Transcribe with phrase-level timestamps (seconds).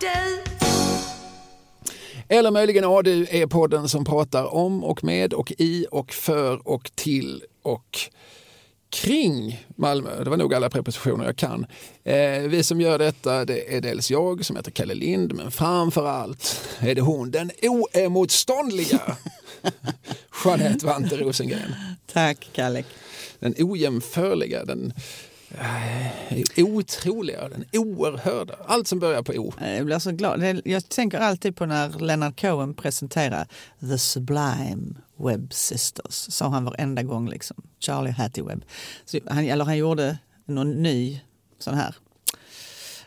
[0.00, 0.42] du.
[2.28, 6.90] Eller möjligen ADU är podden som pratar om och med och i och för och
[6.94, 8.00] till och
[8.90, 10.24] kring Malmö.
[10.24, 11.66] Det var nog alla prepositioner jag kan.
[12.04, 16.06] Eh, vi som gör detta det är dels jag som heter Kalle Lind men framför
[16.06, 19.16] allt är det hon, den oemotståndliga
[20.44, 21.74] Jeanette Vante Rosengren.
[22.12, 22.84] Tack Kalle.
[23.38, 25.02] Den ojämförliga, den eh,
[26.56, 28.54] otroliga, den oerhörda.
[28.66, 29.52] Allt som börjar på O.
[29.60, 30.60] Jag blir så glad.
[30.64, 33.46] Jag tänker alltid på när Leonard Cohen presenterar
[33.80, 36.14] The Sublime Web Sisters.
[36.32, 37.62] Sa han varenda gång liksom.
[37.78, 38.64] Charlie Hattie Webb.
[39.04, 41.20] Så han, eller han gjorde någon ny
[41.58, 41.94] sån här.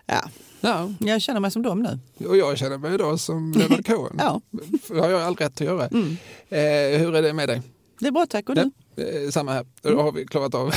[0.06, 0.22] Ja,
[0.66, 1.80] Ja, jag känner mig som dem
[2.20, 2.28] nu.
[2.28, 4.16] och jag känner mig då som Leonard Cohen.
[4.18, 4.42] Ja.
[4.88, 5.84] Det har jag all rätt att göra.
[5.86, 7.62] Eh, hur är det med dig?
[8.00, 8.72] Det är bra tack och du?
[8.98, 9.66] Eh, samma här.
[9.82, 10.74] Då har vi klarat av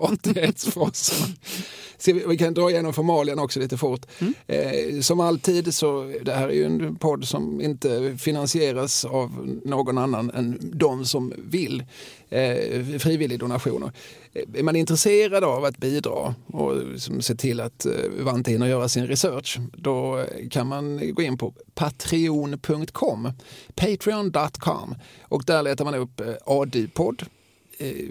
[0.00, 1.16] artighetsfrasen.
[1.89, 4.06] Ska vi, vi kan dra igenom formalien också lite fort.
[4.46, 9.98] Eh, som alltid så det här är ju en podd som inte finansieras av någon
[9.98, 11.84] annan än de som vill.
[12.28, 13.92] Eh, frivillig donationer.
[14.32, 18.66] Eh, Är man intresserad av att bidra och liksom se till att eh, Vante hinner
[18.66, 23.32] göra sin research då kan man gå in på patreon.com
[23.74, 27.22] patreon.com och där letar man upp eh, ADU-podd
[27.78, 28.06] eh,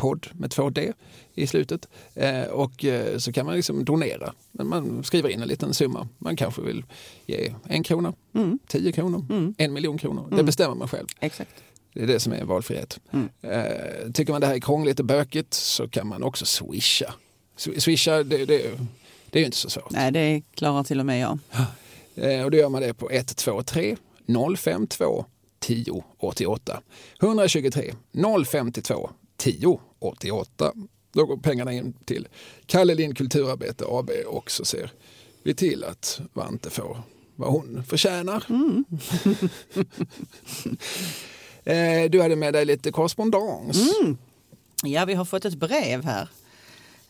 [0.00, 0.92] podd med två D
[1.34, 1.88] i slutet.
[2.14, 4.32] Eh, och eh, så kan man liksom donera.
[4.52, 6.08] Man skriver in en liten summa.
[6.18, 6.84] Man kanske vill
[7.26, 8.12] ge en krona,
[8.66, 10.28] tio kronor, en miljon kronor.
[10.36, 11.06] Det bestämmer man själv.
[11.20, 11.50] Exakt.
[11.94, 13.00] Det är det som är valfrihet.
[13.42, 17.14] Eh, tycker man det här är krångligt och bökigt så kan man också swisha.
[17.58, 18.62] Sw- Swisha, det, det,
[19.30, 19.90] det är ju inte så svårt.
[19.90, 21.38] Nej, det klarar till och med jag.
[22.44, 23.96] Och då gör man det på 123
[24.56, 25.24] 052
[25.58, 26.80] 10 88.
[27.22, 27.94] 123
[28.46, 30.72] 052 10 88.
[31.12, 32.28] Då går pengarna in till
[32.66, 34.92] Kalle Lind Kulturarbete AB och så ser
[35.42, 37.02] vi till att Vante får
[37.36, 38.44] vad hon förtjänar.
[41.64, 43.92] Eh, du hade med dig lite korrespondens.
[44.84, 46.28] Ja, vi har fått ett brev här.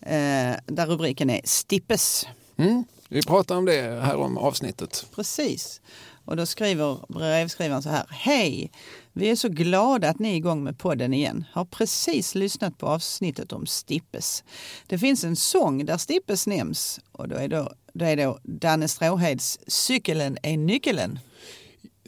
[0.00, 2.26] Eh, där rubriken är Stippes.
[2.56, 2.84] Mm.
[3.08, 5.06] Vi pratar om det här om avsnittet.
[5.14, 5.80] Precis.
[6.24, 8.06] Och då skriver brevskrivaren så här.
[8.10, 8.70] Hej!
[9.12, 11.44] Vi är så glada att ni är igång med podden igen.
[11.52, 14.44] Har precis lyssnat på avsnittet om Stippes.
[14.86, 18.88] Det finns en sång där Stippes nämns och då är, då, det är då Danne
[18.88, 21.18] Stråheds Cykeln är nyckeln.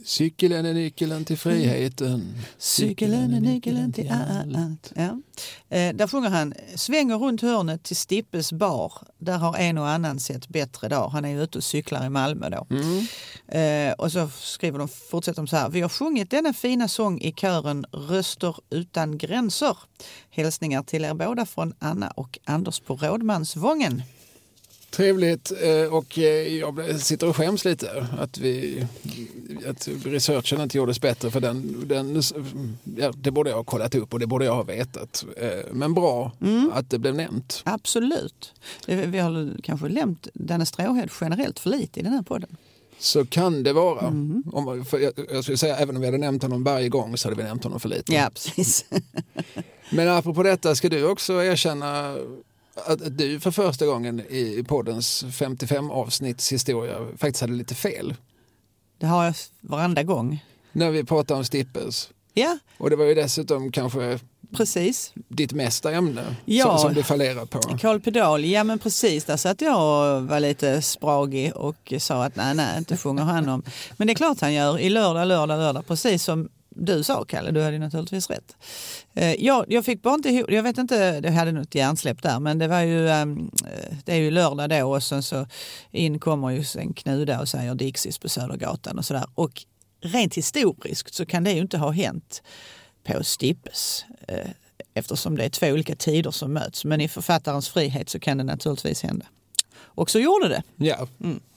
[0.04, 2.38] Cykeln är nyckeln till friheten.
[2.58, 4.92] Cykeln är nyckeln till allt.
[4.94, 5.20] Ja.
[5.76, 8.92] Eh, där sjunger han Svänger runt hörnet till Stippes bar.
[9.18, 11.08] Där har en och annan sett bättre dag.
[11.08, 12.66] Han är ju ute och cyklar i Malmö då.
[13.58, 15.68] Eh, och så skriver de, fortsätter de så här.
[15.68, 19.76] Vi har sjungit denna fina sång i kören Röster utan gränser.
[20.30, 24.02] Hälsningar till er båda från Anna och Anders på Rådmansvången.
[24.92, 28.86] Trevligt eh, och eh, jag sitter och skäms lite att, vi,
[29.68, 32.22] att researchen inte gjordes bättre för den, den,
[32.96, 35.24] ja, det borde jag ha kollat upp och det borde jag ha vetat.
[35.36, 36.32] Eh, Men bra
[36.72, 37.62] att det blev nämnt.
[37.64, 38.52] Absolut.
[38.86, 42.56] Vi har kanske nämnt Danne Stråhed generellt för lite i den här podden.
[42.98, 44.06] Så kan det vara.
[44.06, 47.28] Om, för jag, jag skulle säga även om vi hade nämnt honom varje gång så
[47.28, 48.12] hade vi nämnt honom för lite.
[48.14, 48.84] Ja, precis.
[49.90, 52.16] Men apropå detta ska du också erkänna
[52.86, 58.14] att du för första gången i poddens 55 avsnitts historia faktiskt hade lite fel.
[58.98, 60.44] Det har jag varenda gång.
[60.72, 62.08] När vi pratade om stippers.
[62.34, 64.18] Ja, Och det var ju dessutom kanske
[64.56, 65.12] precis.
[65.28, 66.64] ditt mesta ämne Ja.
[66.64, 67.58] som, som du fallerar på.
[67.78, 69.24] Carl Pedal, ja men precis.
[69.24, 69.74] Där satt jag
[70.16, 73.62] och var lite spragig och sa att nej, nej, inte sjunger han om.
[73.96, 75.86] Men det är klart han gör i lördag, lördag, lördag.
[75.86, 78.56] Precis som du sa Kalle, du hade ju naturligtvis rätt.
[79.14, 82.40] Eh, Jag, jag fick bara inte ihop, jag vet inte, det hade något hjärnsläpp där,
[82.40, 85.46] men det var ju, ehm, eh, det är ju lördag då och sen så
[85.90, 89.26] in kommer ju en knuda och säger Dixis på Södergatan och sådär.
[89.34, 89.64] Och
[90.00, 92.42] rent historiskt så kan det ju inte ha hänt
[93.04, 94.50] på Stippes eh,
[94.94, 96.84] eftersom det är två olika tider som möts.
[96.84, 99.26] Men i författarens frihet så kan det naturligtvis hända.
[99.94, 100.62] Och så gjorde det.
[100.76, 101.08] Ja.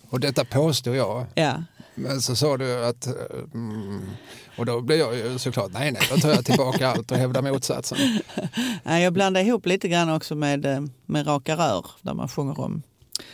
[0.09, 1.25] Och detta påstår jag.
[1.35, 1.63] Ja.
[1.95, 3.07] Men så sa du att...
[3.07, 3.13] eh,
[3.53, 4.01] Mm,
[4.57, 7.41] och då blev jag ju såklart, nej nej, då tar jag tillbaka allt och hävdar
[7.41, 7.97] motsatsen.
[8.83, 12.59] Nej, Jag blandar ihop lite grann också med, eh, med Raka rör där man sjunger
[12.59, 12.81] om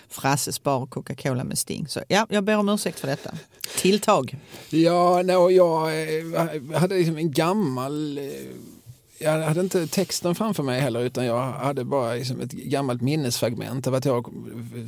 [0.09, 1.87] Frasses bar och Coca-Cola med Sting.
[1.87, 3.31] Så ja, jag ber om ursäkt för detta.
[3.77, 4.37] Tilltag.
[4.69, 8.19] Ja, nej, och jag eh, hade liksom en gammal...
[9.21, 13.87] Jag hade inte texten framför mig heller utan jag hade bara liksom ett gammalt minnesfragment
[13.87, 14.33] av att jag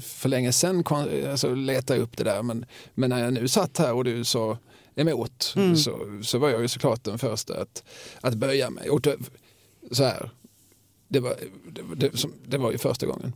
[0.04, 2.44] för länge sedan kon- alltså, letade upp det där.
[2.44, 4.58] Men, men när jag nu satt här och du sa
[4.96, 7.84] emot så, så var jag ju såklart den första att,
[8.22, 8.90] att böja mig.
[8.90, 9.16] Och det,
[9.92, 10.30] så här,
[11.08, 11.36] det var,
[11.72, 13.34] det, det, som, det var ju första gången.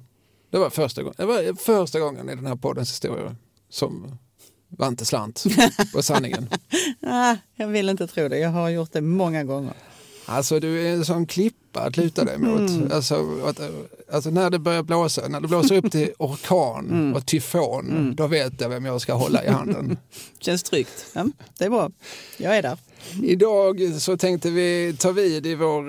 [0.50, 3.36] Det var första gången, det var första gången i den här poddens historia
[3.70, 4.18] som
[4.68, 5.44] var inte slant
[5.94, 6.50] på sanningen.
[7.02, 8.38] Ah, jag vill inte tro det.
[8.40, 9.74] Jag har gjort det många gånger.
[10.30, 12.70] Alltså du är en sån klippa att luta dig mot.
[12.70, 12.92] Mm.
[12.92, 13.60] Alltså, att,
[14.12, 17.14] alltså när det börjar blåsa, när det blåser upp till orkan Mm.
[17.14, 19.98] och tyfon, då vet jag vem jag ska hålla i handen.
[20.40, 21.06] Känns tryggt.
[21.14, 21.26] Ja,
[21.58, 21.92] det är bra.
[22.38, 22.78] Jag är där.
[23.24, 25.84] Idag så tänkte vi ta vid i vår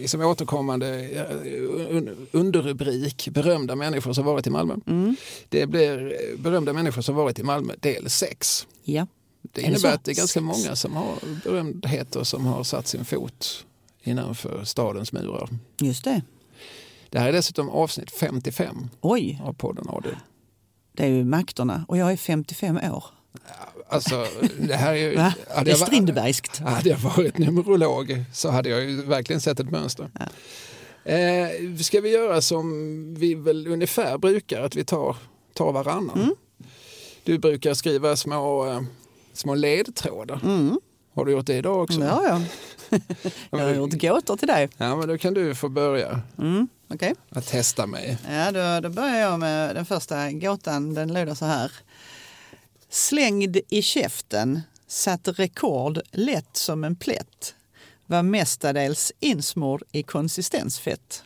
[0.00, 4.74] liksom återkommande eh, un- underrubrik Berömda människor som varit i Malmö.
[4.86, 5.16] Mm.
[5.48, 8.66] Det blir Berömda människor som varit i Malmö del 6.
[8.84, 9.06] Ja.
[9.52, 9.88] Det Är det innebär så?
[9.88, 11.14] att det är ganska många som har
[11.44, 13.66] berömdheter som har satt sin fot
[14.02, 15.48] innanför stadens murar.
[15.80, 16.22] Just det.
[17.10, 20.08] Det här är dessutom avsnitt 55 Oj, av podden AD.
[20.92, 21.84] det är ju makterna.
[21.88, 23.04] Och jag är 55 år.
[23.88, 24.26] Alltså,
[24.58, 25.16] det här är.
[25.16, 25.34] Va?
[25.54, 26.58] hade Det är jag Strindbergskt.
[26.58, 30.10] Hade jag varit numerolog så hade jag ju verkligen sett ett mönster.
[31.04, 35.16] Eh, ska vi göra som vi väl ungefär brukar, att vi tar,
[35.54, 36.20] tar varannan?
[36.20, 36.34] Mm.
[37.24, 38.80] Du brukar skriva små, eh,
[39.32, 40.40] små ledtrådar.
[40.44, 40.80] Mm.
[41.14, 42.00] Har du gjort det idag också?
[42.00, 42.42] Ja, ja.
[43.50, 44.68] Jag har gjort gåtor till dig.
[44.76, 46.68] Ja, men då kan du få börja Mm.
[46.88, 47.14] Okej.
[47.30, 48.18] att testa mig.
[48.30, 50.94] Ja, då, då börjar jag med den första gåtan.
[50.94, 51.72] Den lyder så här.
[52.88, 57.54] Slängd i käften, satte rekord lätt som en plätt.
[58.06, 61.22] Var mestadels insmord i konsistensfett.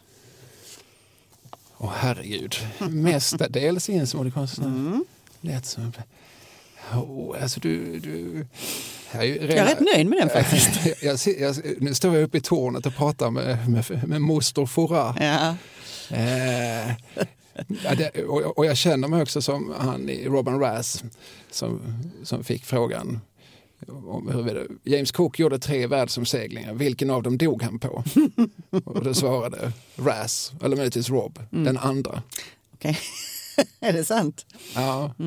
[1.79, 2.55] Åh herregud,
[2.91, 5.05] mestadels insmord i konsten.
[5.41, 6.03] Lätt som en plä-
[6.95, 8.47] oh, alltså du, du...
[9.13, 11.03] Jag är, ju Jag är rätt nöjd med den faktiskt.
[11.03, 14.67] jag, ser- jag, nu står jag uppe i tornet och pratar med, med, med moster
[14.67, 15.17] Fora.
[15.21, 15.57] Ja.
[16.17, 16.89] Eh,
[17.85, 21.05] ja, det, och, och jag känner mig också som han i Robin Rass
[21.51, 21.81] som,
[22.23, 23.21] som fick frågan
[23.89, 28.05] om huruvida James Cook gjorde tre världsomseglingar, vilken av dem dog han på?
[28.85, 32.23] och då svarade Rass, eller möjligtvis Rob, den andra.
[32.75, 32.99] Okej.
[33.81, 34.47] är det sant?
[34.75, 35.05] Ja.
[35.05, 35.21] Och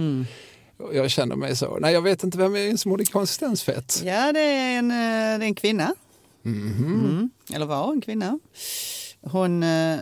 [0.93, 1.77] Jag känner mig så.
[1.79, 4.01] Nej, jag vet inte vem är insmord i konsistensfett.
[4.05, 4.95] Ja, det är en, eh,
[5.39, 5.95] det är en kvinna.
[6.43, 7.03] Mhm.
[7.05, 7.29] Mm.
[7.53, 8.39] Eller var en kvinna.
[9.21, 9.99] Hon eh,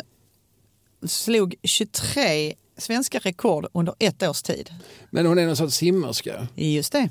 [1.06, 4.70] slog 23 svenska rekord under ett års tid.
[5.10, 6.48] Men hon är någon sorts simmerska.
[6.56, 7.10] Just det.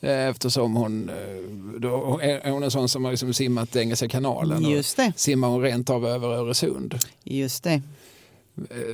[0.00, 4.62] eh, Eftersom hon, eh, då är hon en sån som har liksom simmat Engelska kanalen.
[4.70, 5.12] Just det.
[5.16, 6.98] Simmar hon rent av över Öresund.
[7.24, 7.82] Just det.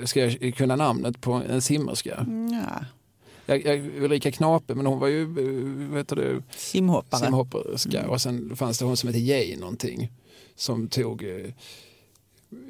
[0.04, 2.26] Ska jag kunna namnet på en simmerska?
[2.52, 2.84] Ja.
[3.50, 7.20] Jag, jag, Ulrika Knape, men hon var ju eh, Simhoppare.
[7.20, 8.08] simhopperska.
[8.08, 10.10] Och sen fanns det hon som hette Jay någonting.
[10.56, 11.50] Som tog eh,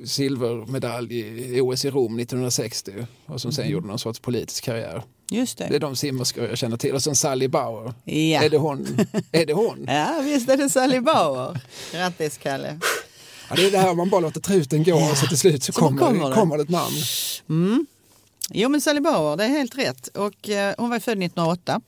[0.05, 1.19] silvermedalj
[1.57, 2.93] i OS i Rom 1960
[3.27, 5.03] och som sen gjorde någon sorts politisk karriär.
[5.31, 5.79] Just Det är det.
[5.79, 6.95] de simmerskor jag känner till.
[6.95, 7.95] Och sen Sally Bauer.
[8.05, 8.43] Ja.
[8.43, 8.87] Är det hon?
[9.33, 9.85] är det hon?
[9.89, 11.61] ja, visst är det Sally Bauer.
[11.93, 12.79] Grattis, Kalle.
[13.51, 15.73] Ja, det är det här man bara låter truten gå och så till slut så,
[15.73, 16.35] Så kommer, kommer det.
[16.35, 16.95] kommer det ett namn.
[17.49, 17.87] Mm.
[18.53, 20.09] Jo, men Sally Bauer, det är helt rätt.
[20.09, 21.81] Och, eh, hon var född 1908.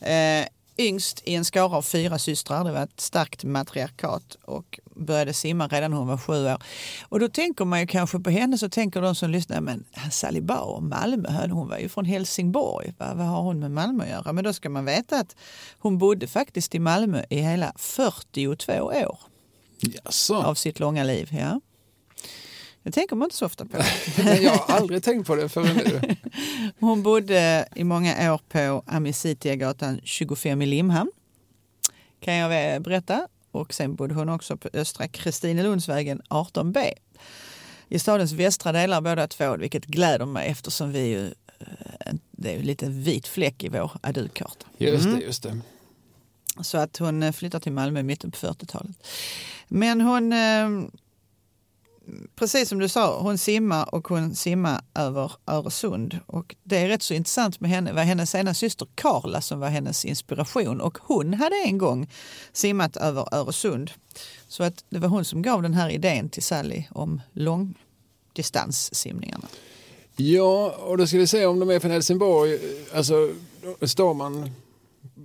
[0.00, 0.46] Eh,
[0.78, 2.64] yngst i en skara av fyra systrar.
[2.64, 6.62] Det var ett starkt matriarkat och började simma redan när hon var sju år.
[7.02, 10.40] Och då tänker man ju kanske på henne så tänker de som lyssnar, men Sally
[10.40, 12.94] Bauer, Malmö, hon var ju från Helsingborg.
[12.98, 14.32] Va, vad har hon med Malmö att göra?
[14.32, 15.36] Men då ska man veta att
[15.78, 19.18] hon bodde faktiskt i Malmö i hela 42 år
[19.80, 20.34] Jaså?
[20.34, 21.28] av sitt långa liv.
[21.32, 21.60] Ja.
[22.88, 23.76] Det tänker man inte så ofta på.
[24.16, 26.16] Men jag har aldrig tänkt på det förrän nu.
[26.80, 31.10] Hon bodde i många år på Amicitiagatan 25 i Limhamn.
[32.20, 33.28] Kan jag berätta.
[33.50, 36.92] Och sen bodde hon också på Östra Kristinelundsvägen 18B.
[37.88, 41.26] I stadens västra delar båda två, vilket gläder mig eftersom vi ju,
[41.58, 44.66] eh, det är ju lite vit fläck i vår adulkarta.
[44.78, 45.60] Just det, just det.
[46.60, 49.08] Så att hon eh, flyttar till Malmö i mitten på 40-talet.
[49.68, 50.90] Men hon, eh,
[52.36, 56.18] precis som du sa, hon simmar och hon simmar över Öresund.
[56.26, 59.68] Och det är rätt så intressant med henne, var hennes ena syster Karla som var
[59.68, 60.80] hennes inspiration.
[60.80, 62.10] Och hon hade en gång
[62.52, 63.90] simmat över Öresund.
[64.48, 69.46] Så att det var hon som gav den här idén till Sally om långdistanssimningarna.
[70.16, 72.58] Ja, och då ska vi se om de är från Helsingborg.
[72.94, 73.30] Alltså,
[73.82, 74.50] står man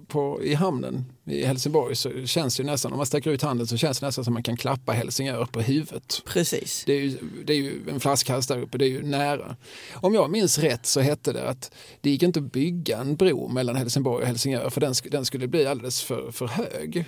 [0.08, 3.68] på, i hamnen i Helsingborg så känns det ju nästan, om man sträcker ut handen
[3.68, 6.22] så känns det nästan som man kan klappa Helsingör på huvudet.
[6.26, 6.84] Precis.
[6.86, 9.56] Det är, ju, det är ju en flaskhals där uppe, det är ju nära.
[9.94, 13.48] Om jag minns rätt så hette det att det gick inte att bygga en bro
[13.48, 17.06] mellan Helsingborg och Helsingör för den, den skulle bli alldeles för, för hög.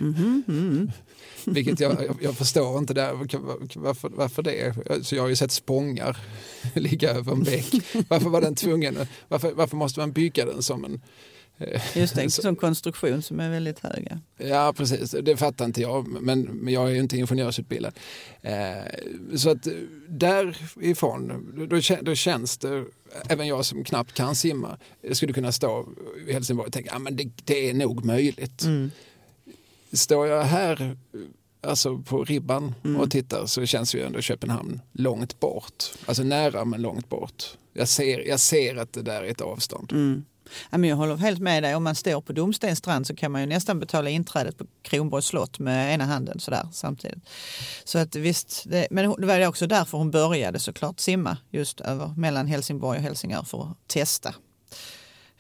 [1.46, 3.14] Vilket jag, jag, jag förstår inte där,
[3.76, 4.76] varför, varför det.
[5.06, 6.18] Så jag har ju sett spångar
[6.74, 7.74] ligga över en bäck.
[8.08, 8.98] Varför var den tvungen?
[9.28, 11.02] Varför, varför måste man bygga den som en
[11.94, 14.12] Just det, en sån konstruktion som är väldigt hög.
[14.38, 15.16] Ja, precis.
[15.22, 17.94] Det fattar inte jag, men, men jag är ju inte ingenjörsutbildad.
[18.42, 18.56] Eh,
[19.36, 19.68] så att
[20.08, 22.86] därifrån, då, då känns det,
[23.30, 24.78] även jag som knappt kan simma,
[25.12, 25.90] skulle kunna stå
[26.28, 28.64] i Helsingborg och tänka att ah, det, det är nog möjligt.
[28.64, 28.92] Mm.
[29.92, 30.98] Står jag här
[31.62, 33.02] alltså på ribban mm.
[33.02, 35.84] och tittar så känns ju ändå Köpenhamn långt bort.
[36.06, 37.58] Alltså nära men långt bort.
[37.74, 39.92] Jag ser, jag ser att det där är ett avstånd.
[39.92, 40.26] Mm.
[40.70, 41.76] Jag håller helt med dig.
[41.76, 45.26] Om man står på Domstens strand så kan man ju nästan betala inträdet på Kronborgs
[45.26, 47.24] slott med ena handen sådär samtidigt.
[47.84, 52.08] Så att visst, det, men det var också därför hon började såklart simma just över
[52.18, 54.36] mellan Helsingborg och Helsingör för att testa.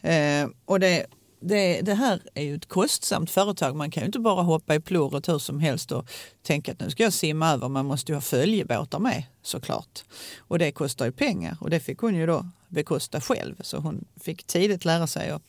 [0.01, 1.05] Eh, och det,
[1.41, 3.75] det, det, här är ju ett kostsamt företag.
[3.75, 6.09] Man kan ju inte bara hoppa i plurret hur som helst och
[6.43, 7.69] tänka att nu ska jag simma över.
[7.69, 10.03] Man måste ju ha följebåtar med såklart.
[10.37, 13.55] Och det kostar ju pengar och det fick hon ju då bekosta själv.
[13.61, 15.41] Så hon fick tidigt lära sig att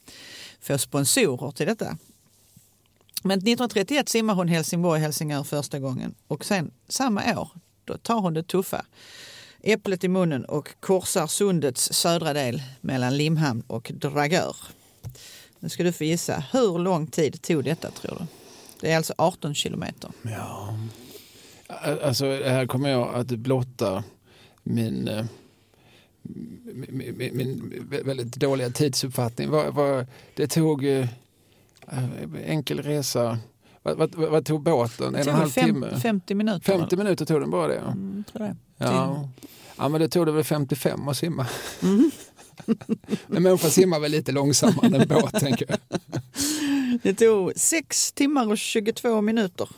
[0.60, 1.98] få sponsorer till detta.
[3.22, 7.48] Men 1931 simmar hon Helsingborg-Helsingör första gången och sen samma år
[7.84, 8.84] då tar hon det tuffa
[9.62, 14.56] äpplet i munnen och korsar sundets södra del mellan Limhamn och Dragör.
[15.58, 16.44] Nu ska du få gissa.
[16.52, 18.26] Hur lång tid tog detta tror du?
[18.80, 20.10] Det är alltså 18 kilometer.
[20.22, 20.78] Ja.
[22.02, 24.04] Alltså här kommer jag att blotta
[24.62, 25.24] min, eh,
[26.88, 29.50] min, min väldigt dåliga tidsuppfattning.
[29.50, 31.06] Vad, vad, det tog eh,
[32.46, 33.38] enkel resa.
[33.82, 35.14] Vad, vad, vad tog båten?
[35.14, 36.00] En och en halv fem, timme?
[36.00, 36.78] 50 minuter.
[36.78, 37.74] 50 minuter tog den bara det?
[37.74, 37.92] Ja.
[37.92, 38.56] Mm, tror det.
[38.76, 39.28] Ja.
[39.78, 41.46] ja, men det tog det väl 55 att simma.
[41.82, 42.10] Mm.
[43.36, 46.00] en människa simmar väl lite långsammare än en båt, tänker jag.
[47.02, 49.68] Det tog 6 timmar och 22 minuter.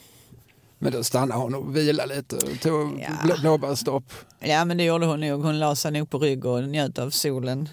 [0.79, 3.37] Men då stannade hon och vilade lite och tog ja.
[3.41, 4.13] blåbärsstopp.
[4.41, 5.43] Ja, men det gjorde hon nog.
[5.43, 7.69] Hon la sig nog på rygg och njöt av solen.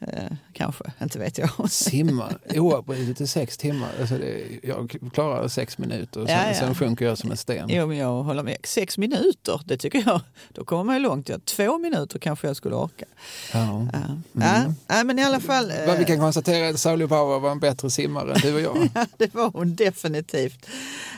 [0.00, 1.70] Eh, kanske, inte vet jag.
[1.70, 3.88] Simma oavbrutet i sex timmar.
[4.00, 6.54] Alltså det, jag klarar sex minuter och sen, ja, ja.
[6.54, 7.68] sen sjunker jag som en sten.
[7.68, 8.56] Jo, men jag håller med.
[8.64, 11.28] Sex minuter, det tycker jag, då kommer man ju långt.
[11.28, 13.04] Ja, två minuter kanske jag skulle orka.
[13.52, 13.86] Ja.
[14.32, 14.42] Ja.
[14.42, 14.74] Mm.
[14.86, 15.70] ja men i alla fall.
[15.70, 18.90] Eh, Vi kan konstatera att Sauli Bauer var en bättre simmare än du och jag.
[18.94, 20.66] ja, det var hon definitivt.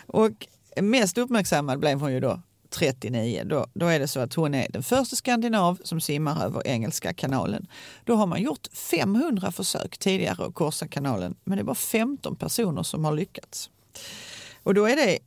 [0.06, 0.46] Och
[0.82, 2.40] mest uppmärksammad blev hon ju då
[2.70, 3.42] 39.
[3.44, 7.14] Då, då är det så att hon är den första skandinav som simmar över Engelska
[7.14, 7.66] kanalen.
[8.04, 12.36] Då har man gjort 500 försök tidigare att korsa kanalen men det är bara 15
[12.36, 13.70] personer som har lyckats.
[14.62, 15.18] Och då är det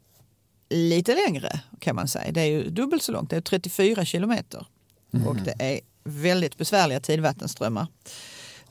[0.70, 2.32] lite längre kan man säga.
[2.32, 4.65] Det är ju dubbelt så långt, det är 34 kilometer.
[5.13, 5.27] Mm.
[5.27, 7.88] Och det är väldigt besvärliga tidvattenströmmar.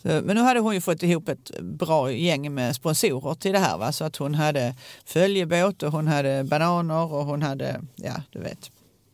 [0.03, 3.79] Men nu hade hon ju fått ihop ett bra gäng med sponsorer till det här.
[3.79, 3.93] Va?
[3.93, 4.75] Så att hon hade
[5.05, 8.71] följebåt och hon hade bananer och hon hade, ja du vet,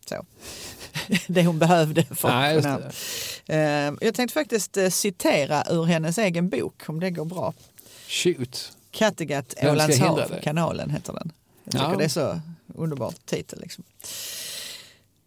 [0.09, 0.25] så.
[1.27, 2.81] det hon behövde för att kunna.
[4.01, 7.55] Jag tänkte faktiskt eh, citera ur hennes egen bok om det går bra.
[8.09, 8.73] Shoot.
[8.91, 11.33] Kattegatt, Ålands hav, kanalen heter den.
[11.65, 11.97] Jag tycker ja.
[11.99, 12.41] det är så
[12.75, 13.61] underbart titel.
[13.61, 13.85] Liksom.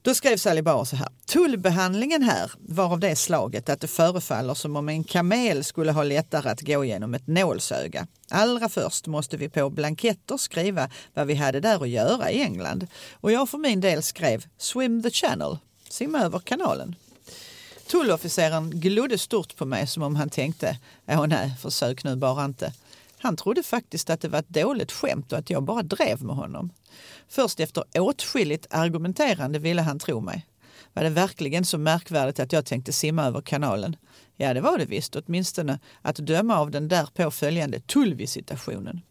[0.02, 1.08] Då skrev Sally Bauer så här.
[1.26, 6.04] Tullbehandlingen här var av det slaget att det förefaller som om en kamel skulle ha
[6.04, 8.08] lättare att gå genom ett nålsöga.
[8.30, 12.88] Allra först måste vi på blanketter skriva vad vi hade där att göra i England.
[13.14, 15.58] Och jag för min del skrev Swim the channel,
[15.90, 16.96] simma över kanalen.
[17.88, 20.78] Tullofficeren glodde stort på mig som om han tänkte,
[21.08, 22.74] åh nej, försök nu bara inte.
[23.28, 26.36] Han trodde faktiskt att det var ett dåligt skämt och att jag bara drev med
[26.36, 26.70] honom.
[27.30, 30.46] Först efter åtskilligt argumenterande ville han tro mig.
[30.94, 33.96] Var det verkligen så märkvärdigt att jag tänkte simma över kanalen?
[34.36, 39.02] Ja, det var det visst, åtminstone att döma av den därpå följande tullvisitationen.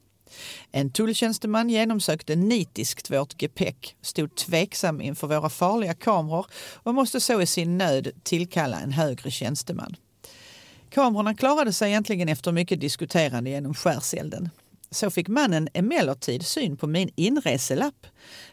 [0.71, 7.41] En tulltjänsteman genomsökte nitiskt vårt gepäck, stod tveksam inför våra farliga kameror och måste så
[7.41, 9.97] i sin nöd tillkalla en högre tjänsteman.
[10.91, 14.51] Kamerorna klarade sig egentligen efter mycket diskuterande genom skärselden.
[14.91, 18.07] Så fick mannen emellertid syn på min inreselapp,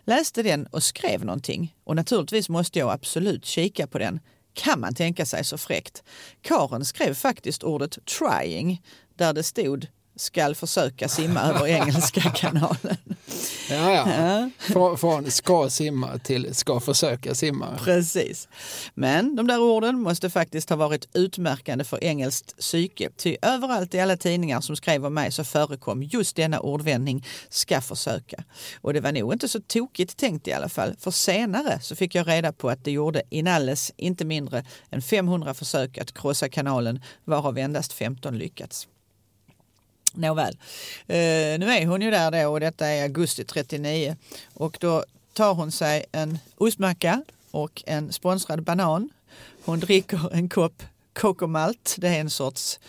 [0.03, 1.75] läste den och skrev någonting.
[1.83, 4.19] Och naturligtvis måste jag absolut kika på den.
[4.53, 6.03] Kan man tänka sig så fräckt?
[6.41, 8.81] Karen skrev faktiskt ordet trying
[9.15, 12.97] där det stod skall försöka simma över Engelska kanalen.
[13.69, 14.49] Ja, ja.
[14.73, 14.97] ja.
[14.97, 17.79] Från ska simma till ska försöka simma.
[17.83, 18.47] Precis.
[18.93, 23.09] Men de där orden måste faktiskt ha varit utmärkande för engelskt psyke.
[23.17, 27.81] Ty överallt i alla tidningar som skrev om mig så förekom just denna ordvändning ska
[27.81, 28.43] försöka.
[28.81, 30.95] Och det var nog inte så tokigt tänkt i alla fall.
[30.99, 35.53] För senare så fick jag reda på att det gjorde inalles inte mindre än 500
[35.53, 38.87] försök att krossa kanalen varav endast 15 lyckats.
[40.13, 40.57] Nåväl,
[41.07, 44.15] eh, nu är hon ju där då och detta är augusti 39
[44.53, 49.09] och då tar hon sig en ostmacka och en sponsrad banan.
[49.65, 52.79] Hon dricker en kopp Cocomalt, det är en sorts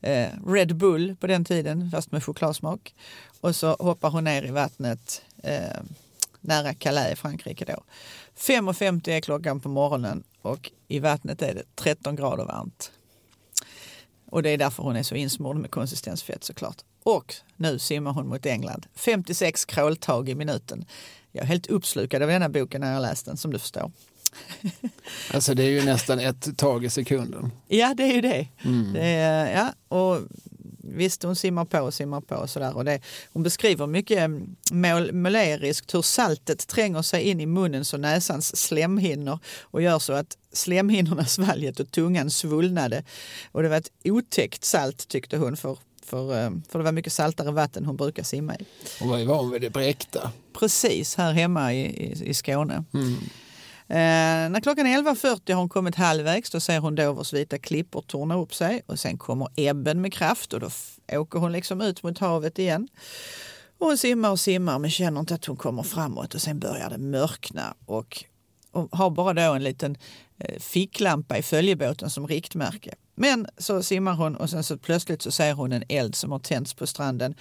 [0.00, 2.94] eh, Red Bull på den tiden, fast med chokladsmak.
[3.40, 5.80] Och så hoppar hon ner i vattnet eh,
[6.40, 7.82] nära Calais i Frankrike då.
[8.38, 12.92] 5.50 är klockan på morgonen och i vattnet är det 13 grader varmt.
[14.32, 16.76] Och det är därför hon är så insmord med konsistensfett såklart.
[17.02, 18.86] Och nu simmar hon mot England.
[18.94, 20.84] 56 kråltag i minuten.
[21.32, 23.92] Jag är helt uppslukad av denna boken när jag läst den som du förstår.
[25.34, 27.52] Alltså det är ju nästan ett tag i sekunden.
[27.68, 28.48] Ja, det är ju det.
[28.64, 28.92] Mm.
[28.92, 30.18] det är, ja, och
[30.82, 32.76] visst, hon simmar på och simmar på och sådär.
[32.76, 33.00] Och det,
[33.32, 38.56] hon beskriver mycket mm, mål, måleriskt hur saltet tränger sig in i munnens och näsans
[38.56, 43.04] slemhinnor och gör så att slemhinnorna, svalget och tungan svullnade.
[43.52, 47.12] Och det var ett otäckt salt tyckte hon för för, eh, för det var mycket
[47.12, 48.64] saltare vatten hon brukar simma i.
[49.00, 50.32] Hon var ju van vid det bräckta.
[50.52, 52.84] Precis, här hemma i, i, i Skåne.
[52.94, 53.16] Mm.
[53.88, 56.50] Eh, när klockan är 11.40 har hon kommit halvvägs.
[56.50, 60.52] Då ser hon Dovers vita klippor torna upp sig och sen kommer ebben med kraft
[60.52, 60.68] och då
[61.12, 62.88] åker hon liksom ut mot havet igen.
[63.78, 66.90] Och hon simmar och simmar men känner inte att hon kommer framåt och sen börjar
[66.90, 68.24] det mörkna och,
[68.70, 69.96] och har bara då en liten
[70.38, 72.94] eh, ficklampa i följebåten som riktmärke.
[73.14, 76.38] Men så simmar hon och sen så plötsligt så ser hon en eld som har
[76.38, 77.34] tänts på stranden.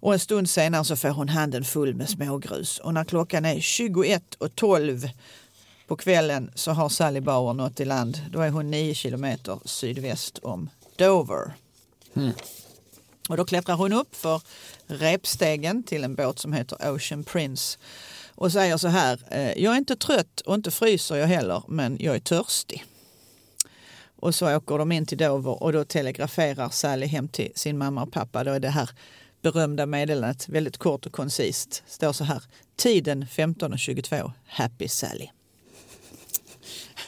[0.00, 2.78] Och en stund senare så får hon handen full med smågrus.
[2.78, 5.10] Och när klockan är 21.12
[5.88, 8.20] på kvällen så har Sally Bauer nått i land.
[8.30, 11.52] Då är hon 9 kilometer sydväst om Dover.
[12.16, 12.32] Mm.
[13.28, 14.42] Och då klättrar hon upp för
[14.86, 17.78] repstegen till en båt som heter Ocean Prince
[18.34, 19.20] och säger så här.
[19.30, 22.84] Eh, jag är inte trött och inte fryser jag heller, men jag är törstig.
[24.16, 28.02] Och så åker de in till Dover och då telegraferar Sally hem till sin mamma
[28.02, 28.44] och pappa.
[28.44, 28.90] Då är det här
[29.42, 31.82] berömda meddelandet väldigt kort och koncist.
[31.86, 32.42] Står så här.
[32.76, 34.32] Tiden 15.22.
[34.46, 35.28] Happy Sally.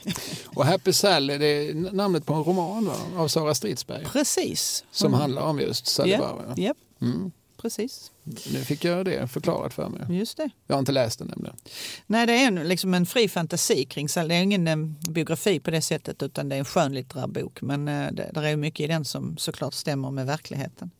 [0.55, 2.95] Och Happy Sally, det är namnet på en roman va?
[3.17, 4.05] av Sara Stridsberg.
[4.05, 4.85] Precis.
[4.91, 5.21] Som mm.
[5.21, 6.21] handlar om just Sally yep.
[6.21, 6.55] Bauer.
[6.59, 6.77] Yep.
[7.03, 7.31] Mm.
[7.63, 8.11] Precis.
[8.25, 10.19] Nu fick jag det förklarat för mig.
[10.19, 10.51] Just det.
[10.67, 11.57] Jag har inte läst den nämligen.
[12.07, 14.29] Nej, det är en, liksom en fri fantasi kring Sally.
[14.29, 17.63] Det är ingen um, biografi på det sättet utan det är en skönlitterär bok.
[17.63, 20.91] Men uh, det, det är mycket i den som såklart stämmer med verkligheten.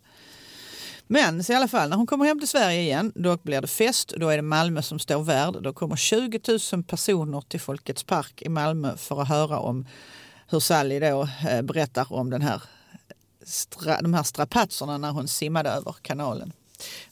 [1.13, 3.67] Men så i alla fall, när hon kommer hem till Sverige igen, då blir det
[3.67, 4.15] fest.
[4.17, 5.63] Då är det Malmö som står värd.
[5.63, 6.41] Då kommer 20
[6.73, 9.87] 000 personer till Folkets park i Malmö för att höra om
[10.49, 12.63] hur Sally då eh, berättar om den här,
[14.03, 16.53] de här strapatserna när hon simmade över kanalen.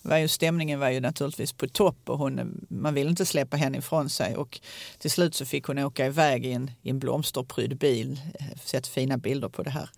[0.03, 3.79] Var ju, stämningen var ju naturligtvis på topp och hon, man ville inte släppa henne
[3.79, 4.37] ifrån sig.
[4.37, 4.61] Och
[4.99, 8.21] till slut så fick hon åka iväg i en, i en blomsterprydd bil.
[8.41, 9.91] Eh, sett fina bilder på det här.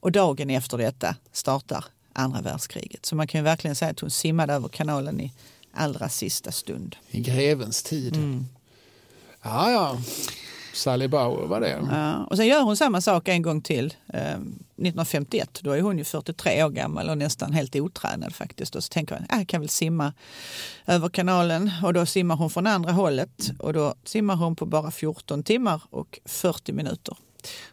[0.00, 1.84] Och dagen efter detta startar
[2.16, 3.06] andra världskriget.
[3.06, 5.32] Så man kan ju verkligen säga att hon simmade över kanalen i
[5.72, 6.96] allra sista stund.
[7.10, 8.16] I grevens tid.
[8.16, 8.46] Mm.
[9.42, 9.98] Ja, ja.
[10.76, 11.88] Sally Bauer var det.
[11.90, 13.94] Ja, och sen gör hon samma sak en gång till.
[14.12, 18.76] Eh, 1951, då är hon ju 43 år gammal och nästan helt otränad faktiskt.
[18.76, 20.12] Och så tänker hon, ah, jag kan väl simma
[20.86, 21.70] över kanalen.
[21.84, 23.50] Och då simmar hon från andra hållet.
[23.58, 27.16] Och då simmar hon på bara 14 timmar och 40 minuter.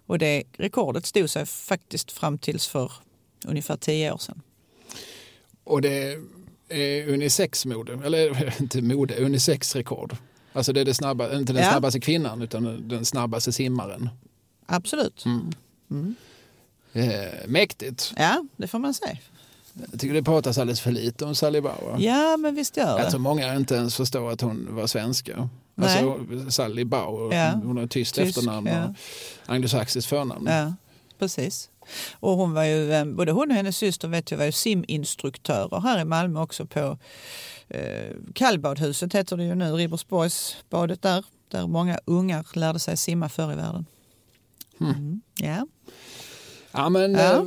[0.06, 2.92] Och det rekordet stod sig faktiskt fram tills för
[3.46, 4.42] ungefär tio år sedan.
[5.64, 6.18] Och det
[6.70, 10.16] är unisex-mode, eller inte mode, unisex-rekord.
[10.54, 11.72] Alltså det är det snabba, inte den ja.
[11.72, 14.10] snabbaste kvinnan utan den snabbaste simmaren.
[14.66, 15.26] Absolut.
[15.26, 15.54] Mm.
[15.92, 16.16] Mm.
[16.94, 18.14] Eh, mäktigt.
[18.18, 19.18] Ja, det får man säga.
[19.92, 21.96] Jag tycker det pratas alldeles för lite om Sally Bauer.
[22.00, 23.02] Ja, men visst gör det.
[23.02, 25.50] Jag tror många inte ens förstår att hon var svenska.
[25.76, 27.52] Alltså Sally Bauer, ja.
[27.64, 28.84] hon har tyst, tysk efternamn ja.
[28.86, 30.48] och anglosaxiskt förnamn.
[30.48, 30.74] Ja,
[31.20, 31.70] precis.
[32.14, 35.82] Och hon var ju, eh, både hon och hennes syster vet jag var ju siminstruktörer
[35.82, 36.98] här i Malmö också på
[37.68, 41.26] eh, Kallbadhuset heter det ju nu, Ribersborgsbadet där.
[41.48, 43.86] Där många ungar lärde sig simma förr i världen.
[44.78, 44.90] Hmm.
[44.90, 45.22] Mm.
[45.36, 45.68] Ja.
[46.72, 47.34] Ja men ja.
[47.34, 47.44] Eh,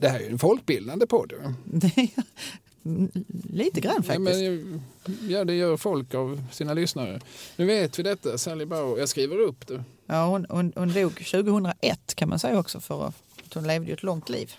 [0.00, 1.32] det här är ju en folkbildande podd.
[3.52, 4.40] Lite grann faktiskt.
[4.40, 4.82] Ja, men,
[5.28, 7.20] ja, det gör folk av sina lyssnare.
[7.56, 8.98] Nu vet vi detta, Sally Bauer.
[8.98, 9.84] Jag skriver upp det.
[10.06, 13.94] Ja, hon, hon, hon dog 2001 kan man säga också för att hon levde ju
[13.94, 14.52] ett långt liv.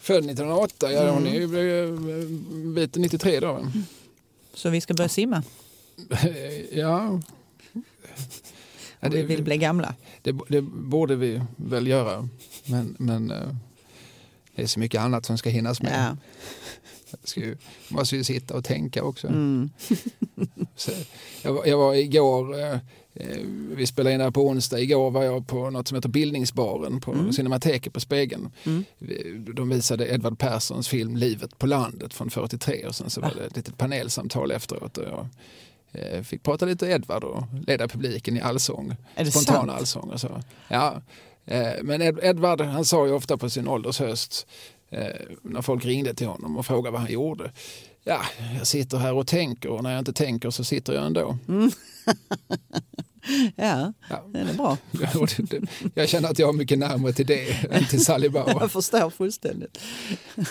[0.00, 1.14] Född 1908, ja mm.
[1.14, 2.26] hon är ju
[2.74, 3.54] bit 93 då.
[3.54, 3.72] Mm.
[4.54, 5.42] Så vi ska börja simma?
[6.72, 7.20] ja.
[9.00, 9.94] det, vi vill bli gamla?
[10.22, 12.28] Det, det, borde vi väl göra.
[12.64, 13.56] Men, men eh,
[14.54, 15.92] det är så mycket annat som ska hinnas med.
[15.92, 16.16] Ja.
[17.36, 17.56] Ju,
[17.88, 19.28] måste ju sitta och tänka också.
[19.28, 19.70] Mm.
[21.42, 22.78] jag, var, jag var igår eh,
[23.14, 23.38] Eh,
[23.76, 24.80] vi spelade in det här på onsdag.
[24.80, 27.32] Igår var jag på något som heter Bildningsbaren på mm.
[27.32, 28.50] Cinemateket på Spegeln.
[28.64, 28.84] Mm.
[29.54, 33.44] De visade Edvard Perssons film Livet på landet från 43 och sen så var det
[33.44, 34.98] ett litet panelsamtal efteråt.
[34.98, 35.26] Och jag
[35.92, 38.96] eh, fick prata lite Edvard och leda publiken i allsång.
[39.30, 40.42] Spontan allsång och så.
[40.68, 41.02] Ja,
[41.44, 44.46] Eh, men Ed, Edvard han sa ju ofta på sin ålders höst
[45.42, 47.52] när folk ringde till honom och frågade vad han gjorde.
[48.04, 48.20] Ja,
[48.58, 51.38] jag sitter här och tänker och när jag inte tänker så sitter jag ändå.
[51.48, 51.70] Mm.
[53.56, 54.78] ja, ja, den är bra.
[55.94, 58.56] jag känner att jag har mycket närmare till det än till Sally Bauer.
[58.60, 59.78] Jag förstår fullständigt.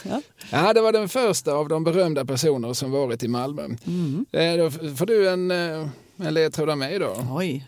[0.04, 0.22] ja.
[0.52, 3.64] ja, det var den första av de berömda personer som varit i Malmö.
[3.88, 4.26] Mm.
[4.32, 7.26] Eh, då får du en, eh, en ledtråd av mig då.
[7.32, 7.68] Oj.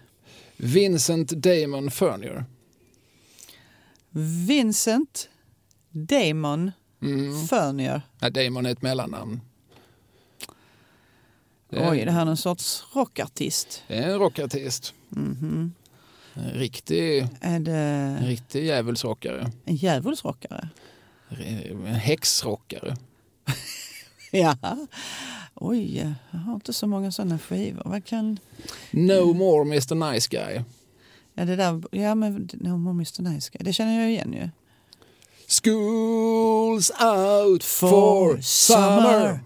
[0.58, 2.46] Vincent Damon Furnier.
[4.48, 5.30] Vincent
[5.94, 7.48] Damon mm.
[7.48, 8.02] Furnier.
[8.20, 9.42] Ja, Damon är ett mellannamn.
[11.70, 13.84] Det Oj, det här är en sorts rockartist.
[13.88, 14.94] Det är en rockartist.
[15.16, 15.72] Mm -hmm.
[16.34, 17.78] En riktig, är det...
[17.78, 19.52] en riktig djävulsrockare.
[19.66, 20.70] En djävulsrockare?
[21.30, 22.96] En häxrockare.
[24.32, 24.58] ja.
[25.54, 25.98] Oj,
[26.32, 27.82] jag har inte så många sådana skivor.
[27.86, 28.40] Vad kan...
[28.92, 30.62] No more Mr Nice Guy.
[31.34, 33.66] Ja, det där, ja men No more Mr Nice Guy.
[33.66, 34.50] Det känner jag igen ju.
[35.62, 39.40] School's out for, summer.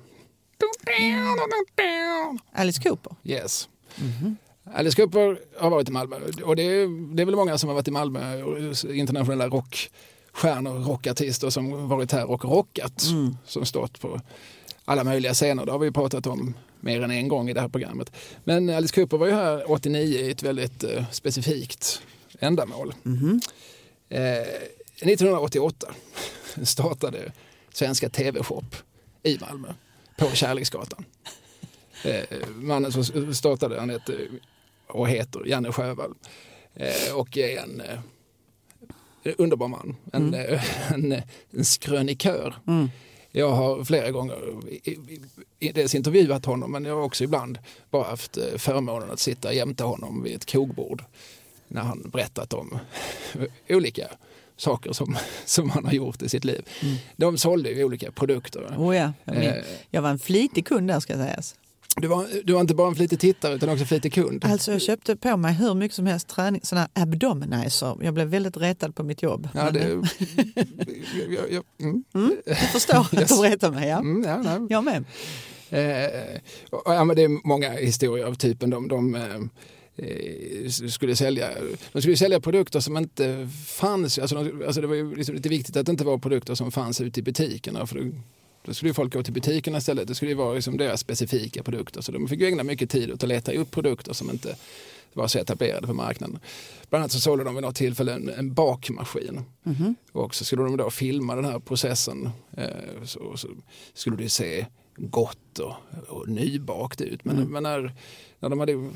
[2.53, 3.15] Alice Cooper?
[3.23, 3.69] Yes.
[3.97, 4.35] Mm -hmm.
[4.73, 6.15] Alice Cooper har varit i Malmö
[6.45, 8.43] och det är, det är väl många som har varit i Malmö,
[8.89, 13.37] internationella rockstjärnor, rockartister som varit här och rockat, mm.
[13.45, 14.21] som stått på
[14.85, 15.65] alla möjliga scener.
[15.65, 18.11] Det har vi pratat om mer än en gång i det här programmet.
[18.43, 22.01] Men Alice Cooper var ju här 89 i ett väldigt uh, specifikt
[22.39, 22.93] ändamål.
[23.05, 23.41] Mm -hmm.
[24.09, 24.47] eh,
[25.01, 25.87] 1988
[26.63, 27.31] startade
[27.73, 28.75] Svenska TV-shop
[29.23, 29.73] i Malmö
[30.17, 31.05] på Kärleksgatan.
[32.03, 34.27] Eh, mannen som startade han heter,
[34.87, 36.13] och heter Janne Sjövall
[36.75, 39.95] eh, och är en eh, underbar man.
[40.13, 40.59] En, mm.
[40.93, 42.55] En, en skrönikör.
[42.67, 42.89] Mm.
[43.31, 44.37] Jag har flera gånger
[45.59, 50.23] dels intervjuat honom men jag har också ibland bara haft förmånen att sitta jämte honom
[50.23, 51.03] vid ett kogbord
[51.67, 52.79] när han berättat om
[53.69, 54.07] olika
[54.57, 56.61] saker som, som han har gjort i sitt liv.
[56.81, 56.95] Mm.
[57.15, 58.75] De sålde ju olika produkter.
[58.77, 59.53] Oh ja, jag, eh,
[59.89, 61.55] jag var en flitig kund där ska sägas.
[62.01, 64.45] Du var, du var inte bara en flitig tittare utan också en flitig kund.
[64.45, 67.97] Alltså jag köpte på mig hur mycket som helst träning, sådana abdominizer.
[68.01, 69.49] Jag blev väldigt retad på mitt jobb.
[69.53, 69.89] Ja, det,
[71.29, 72.03] jag, jag, mm.
[72.15, 73.31] Mm, jag förstår yes.
[73.31, 73.89] att du retar mig.
[73.89, 73.99] Ja.
[73.99, 74.67] Mm, ja, nej.
[74.69, 75.05] Jag med.
[75.69, 76.41] Eh,
[76.85, 79.39] ja, men det är många historier av typen de, de Eh,
[80.89, 81.49] skulle sälja,
[81.91, 84.19] de skulle sälja produkter som inte fanns.
[84.19, 86.71] Alltså, de, alltså det var ju liksom lite viktigt att det inte var produkter som
[86.71, 87.87] fanns ute i butikerna.
[87.87, 88.11] För då,
[88.65, 90.07] då skulle folk gå till butikerna istället.
[90.07, 92.01] Det skulle vara liksom deras specifika produkter.
[92.01, 94.55] Så de fick ägna mycket tid åt att leta upp produkter som inte
[95.13, 96.39] var så etablerade på marknaden.
[96.89, 99.41] Bland annat så sålde de vid något tillfälle en, en bakmaskin.
[99.65, 99.95] Mm -hmm.
[100.11, 102.29] Och så skulle de då filma den här processen.
[102.57, 103.47] Eh, så, så,
[103.93, 105.73] skulle det se gott och,
[106.07, 107.25] och nybakt ut.
[107.25, 107.49] Men, mm.
[107.49, 107.93] men när,
[108.39, 108.91] när de hade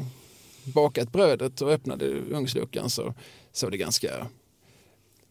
[0.63, 3.13] bakat brödet och öppnade ugnsluckan så
[3.51, 4.27] såg det ganska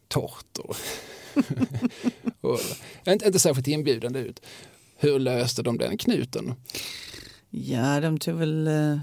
[0.07, 0.75] torrt och,
[2.51, 2.59] och
[3.07, 4.41] inte, inte särskilt inbjudande ut.
[4.97, 6.53] Hur löste de den knuten?
[7.49, 8.99] Ja, de tog väl eh,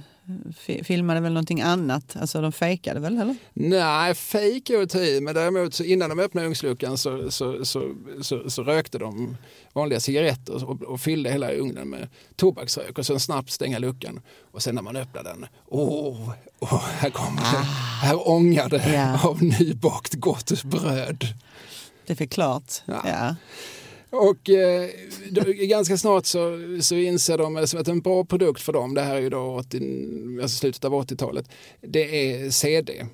[0.83, 2.17] filmade väl någonting annat?
[2.21, 3.37] Alltså de fejkade väl eller?
[3.53, 7.65] Nej, fejk är att ta i, men däremot så innan de öppnade ugnsluckan så, så,
[7.65, 9.37] så, så, så rökte de
[9.73, 14.21] vanliga cigaretter och, och, fyllde hela ugnen med tobaksrök och sen snabbt stänga luckan.
[14.53, 17.53] Och sen när man öppnade den, åh, oh, här kommer ah.
[17.53, 17.65] det,
[18.07, 19.29] här ångar det ja.
[19.29, 21.25] av nybakt gott bröd.
[22.07, 22.73] Det är klart.
[22.85, 23.03] Ja.
[23.05, 23.37] ja.
[24.11, 24.89] Och eh,
[25.31, 29.17] då, ganska snart så, så inser de att en bra produkt för dem, det här
[29.17, 31.49] är ju då 80, alltså slutet av 80-talet,
[31.81, 33.07] det är CD.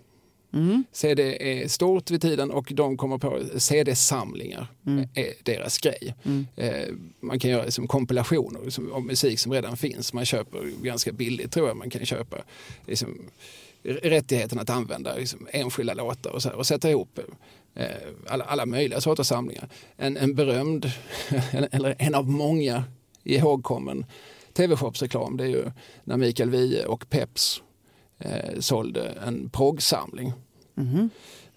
[0.52, 0.85] Mm.
[0.92, 1.22] CD
[1.62, 5.09] är stort vid tiden och de kommer på CD-samlingar mm.
[5.14, 6.14] är deras grej.
[6.22, 6.46] Mm.
[6.57, 10.12] Eh, man kan göra liksom kompilationer liksom, av musik som redan finns.
[10.12, 12.37] Man köper ganska billigt tror jag man kan köpa
[12.87, 13.18] liksom,
[13.83, 17.24] rättigheten att använda liksom, enskilda låtar och, så här, och sätta ihop Eh,
[17.74, 17.87] Eh,
[18.26, 19.68] alla, alla möjliga sorters samlingar.
[19.96, 20.90] En, en berömd,
[21.70, 22.84] eller en av många
[23.24, 24.06] ihågkommen
[24.54, 25.70] tv-shopsreklam det är ju
[26.04, 27.62] när Mikael Wiehe och Peps
[28.18, 30.32] eh, sålde en proggsamling.
[30.76, 31.08] Mm -hmm.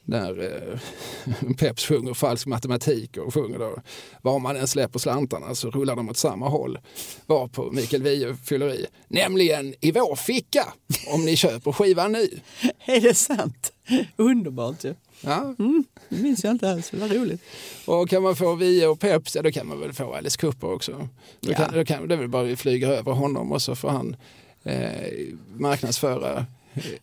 [0.08, 3.82] Där eh, Peps sjunger falsk matematik och sjunger då
[4.22, 6.80] var man än släpper slantarna så rullar de åt samma håll.
[7.26, 10.74] Var på Mikael Wiehe fyller i, nämligen i vår ficka
[11.08, 12.30] om ni köper skivan nu.
[12.86, 13.74] är det sant?
[14.15, 14.96] Underbart ju.
[15.22, 15.56] Ja.
[15.60, 17.41] Mm, det minns jag inte alls, det var roligt.
[17.86, 20.74] Och kan man få Via och Peps, ja, då kan man väl få Alice Cooper
[20.74, 21.10] också.
[21.39, 23.89] Då kan, då kan, det är väl bara vi flyger över honom och så får
[23.89, 24.15] han
[24.63, 25.12] eh,
[25.58, 26.46] marknadsföra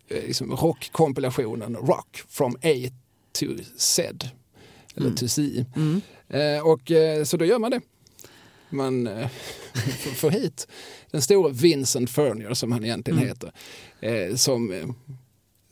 [0.09, 2.91] liksom rockkompilationen Rock from A
[3.33, 4.29] to Z.
[4.97, 5.17] Eller mm.
[5.17, 5.65] to Z.
[5.77, 6.01] Mm.
[6.29, 7.81] Eh, och, eh, så då gör man det.
[8.71, 9.29] Man eh,
[10.17, 10.69] får hit
[11.11, 13.29] den stora Vincent Furnier som han egentligen mm.
[13.29, 13.53] heter.
[14.01, 14.95] Eh, som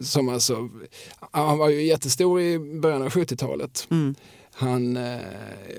[0.01, 0.69] som alltså,
[1.31, 3.87] han var ju jättestor i början av 70-talet.
[3.91, 4.15] Mm.
[4.53, 5.21] Han, eh,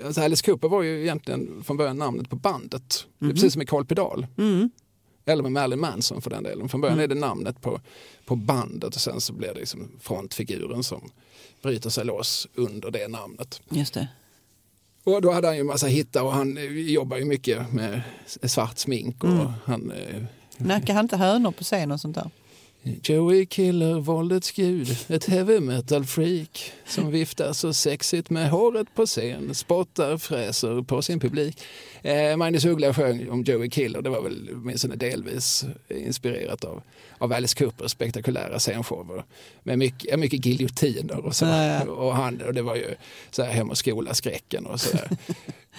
[0.05, 3.05] alltså Alice Cooper var ju egentligen från början namnet på bandet.
[3.19, 3.31] Mhm.
[3.31, 4.27] precis som i Carl Pedal.
[4.37, 4.69] Mm.
[5.25, 6.69] Eller med Marilyn Manson för den delen.
[6.69, 7.11] Från början Mm.
[7.11, 7.81] är det namnet på,
[8.25, 11.11] på bandet och sen så blir det liksom frontfiguren som
[11.61, 13.61] bryter sig loss under det namnet.
[13.69, 14.07] Just det.
[15.03, 18.01] Och då hade han ju massa hittar och han eh, jobbar ju mycket med
[18.43, 19.47] svart smink och Mm.
[19.65, 20.23] han eh,
[20.57, 22.29] Nackar han inte hönor på scen och sånt där?
[22.83, 29.05] Joey Killer, våldets gud, ett heavy metal freak som viftar så sexigt med håret på
[29.05, 31.63] scen, spottar, fräser på sin publik.
[32.01, 36.81] Eh, Magnus Uggla sjöng om Joey Killer, det var väl åtminstone delvis inspirerat av,
[37.23, 39.23] av Alice Coopers spektakulära scenshower
[39.63, 41.45] med mycket, mycket giljotiner och så.
[41.89, 42.95] Och, han, och det var ju
[43.31, 45.09] så här hem och skola-skräcken och sådär.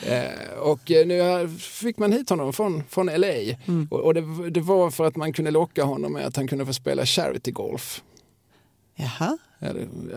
[0.07, 3.35] eh, och eh, nu fick man hit honom från, från LA
[3.66, 3.88] Mm.
[3.90, 6.66] och, och det, det var för att man kunde locka honom med att han kunde
[6.66, 8.02] få spela charity golf.
[8.96, 9.38] Jaha.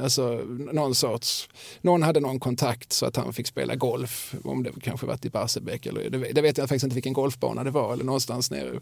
[0.02, 0.42] Alltså
[0.74, 1.50] någon sorts,
[1.82, 5.30] någon hade någon kontakt så att han fick spela golf, om det kanske varit i
[5.30, 8.80] Barsebäck eller det, det vet jag faktiskt inte vilken golfbana det var, eller någonstans nere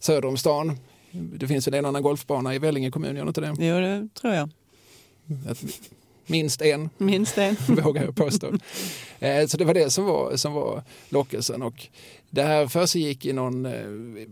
[0.00, 0.78] söder om stan.
[1.12, 3.54] Det finns väl en annan golfbana i Vellinge kommun, gör det inte det?
[3.58, 4.50] Jo, det tror jag.
[5.48, 5.64] Att,
[6.26, 7.56] minst en, Minst en.
[7.84, 8.52] vågar jag påstå.
[9.18, 11.62] Eh, så det var det som var, som var lockelsen.
[11.62, 11.86] Och
[12.30, 13.72] det här försiggick i någon, eh,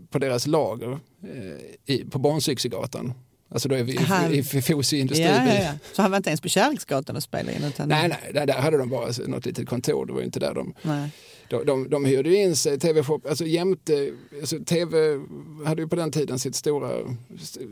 [0.09, 3.13] på deras lager eh, i, på Barnsyxegatan.
[3.49, 3.93] Alltså då är vi
[4.35, 5.31] i, i Fosie industriby.
[5.31, 5.73] Ja, ja.
[5.93, 7.63] Så han var inte ens på Kärleksgatan och spelade in?
[7.63, 7.89] Utan...
[7.89, 10.05] Nej, nej, där, där hade de bara något litet kontor.
[10.05, 10.73] Det var ju inte där de...
[10.81, 11.09] nej.
[11.49, 15.19] De, de, de hyrde in sig, TV-shop, alltså jämte, alltså TV
[15.65, 17.15] hade ju på den tiden sitt stora,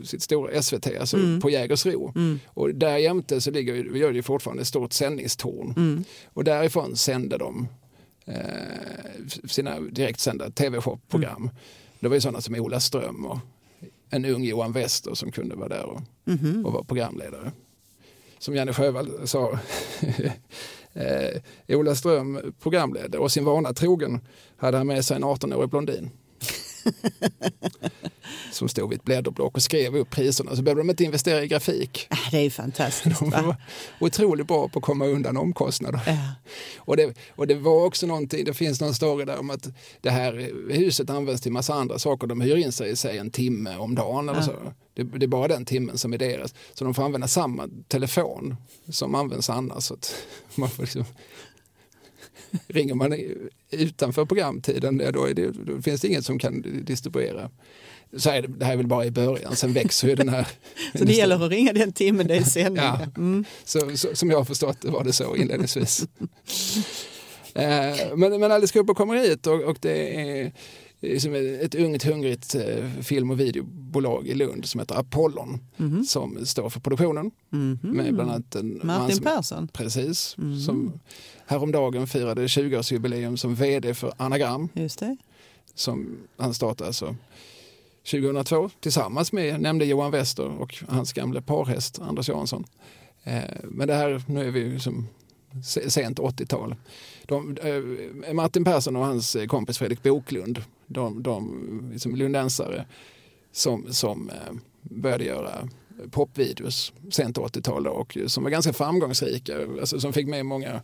[0.04, 1.40] sitt stora SVT, alltså Mm.
[1.40, 2.12] på Jägersro.
[2.16, 2.40] Mm.
[2.46, 5.74] Och där jämte så ligger ju, gör det ju fortfarande ett stort sändningstorn.
[5.76, 6.04] Mm.
[6.32, 7.68] Och därifrån sände de
[8.24, 8.34] eh,
[9.48, 11.36] sina direktsända tv-shop-program.
[11.42, 11.50] Mm.
[12.00, 13.38] Det var ju sådana som Ola Ström och
[14.10, 16.66] en ung Johan Wester som kunde vara där och, Mhm.
[16.66, 17.52] och vara programledare.
[18.38, 19.58] Som Janne Sjövall sa,
[20.96, 24.20] eh, Ola Ström programledde och sin vana trogen
[24.56, 26.10] hade han med sig en 18-årig blondin.
[28.52, 31.48] som stod vid ett blädderblock och skrev upp priserna så behövde de inte investera i
[31.48, 32.06] grafik.
[32.10, 33.20] Ah, Det är ju fantastiskt.
[33.20, 33.42] De Va?
[33.42, 33.56] var
[34.00, 36.00] otroligt bra på att komma undan omkostnader.
[36.06, 36.16] Ja.
[36.78, 39.68] Och det, och det var också någonting, det finns någon story där om att
[40.00, 42.26] det här huset används till massa andra saker.
[42.26, 44.46] De hyr in sig i sig en timme om dagen eller Ja.
[44.46, 44.52] så.
[44.94, 46.54] Det, det är bara den timmen som är deras.
[46.74, 48.56] Så de får använda samma telefon
[48.88, 49.84] som används annars.
[49.84, 50.14] Så att
[50.54, 51.04] man får liksom,
[52.68, 53.14] ringer man
[53.70, 57.50] utanför programtiden, då, det, då finns det inget som kan distribuera.
[58.16, 60.48] Så är det, här är väl bara i början, sen växer ju den här...
[60.98, 62.82] Så det gäller att ringa den timmen det är sändning.
[62.84, 63.00] Ja.
[63.16, 63.44] Mm.
[63.64, 66.06] Så, så, som jag har förstått var det så inledningsvis.
[67.54, 70.52] eh, men, men Alice Cooper kommer hit och, och det är
[71.00, 76.04] liksom ett ungt hungrigt eh, film och videobolag i Lund som heter Apollon Mhm.
[76.04, 77.78] som står för produktionen Mhm.
[77.82, 79.68] med bland annat en man Martin som, Persson.
[79.68, 80.60] Precis, Mhm.
[80.60, 81.00] som
[81.46, 85.16] häromdagen firade 20-årsjubileum som vd för Anagram Just det.
[85.74, 87.16] som han startade alltså
[88.10, 92.64] 2002 tillsammans med, nämnde Johan Wester och hans gamla parhäst Anders Jansson.
[93.24, 95.08] Eh, men det här, nu är vi ju som
[95.64, 96.74] se- sent 80-tal.
[97.24, 97.56] De,
[98.26, 102.86] eh, Martin Persson och hans kompis Fredrik Boklund, de, de liksom lundensare
[103.52, 105.68] som, som eh, började göra
[106.10, 110.82] popvideos sent 80-tal och som var ganska framgångsrika, alltså som fick med många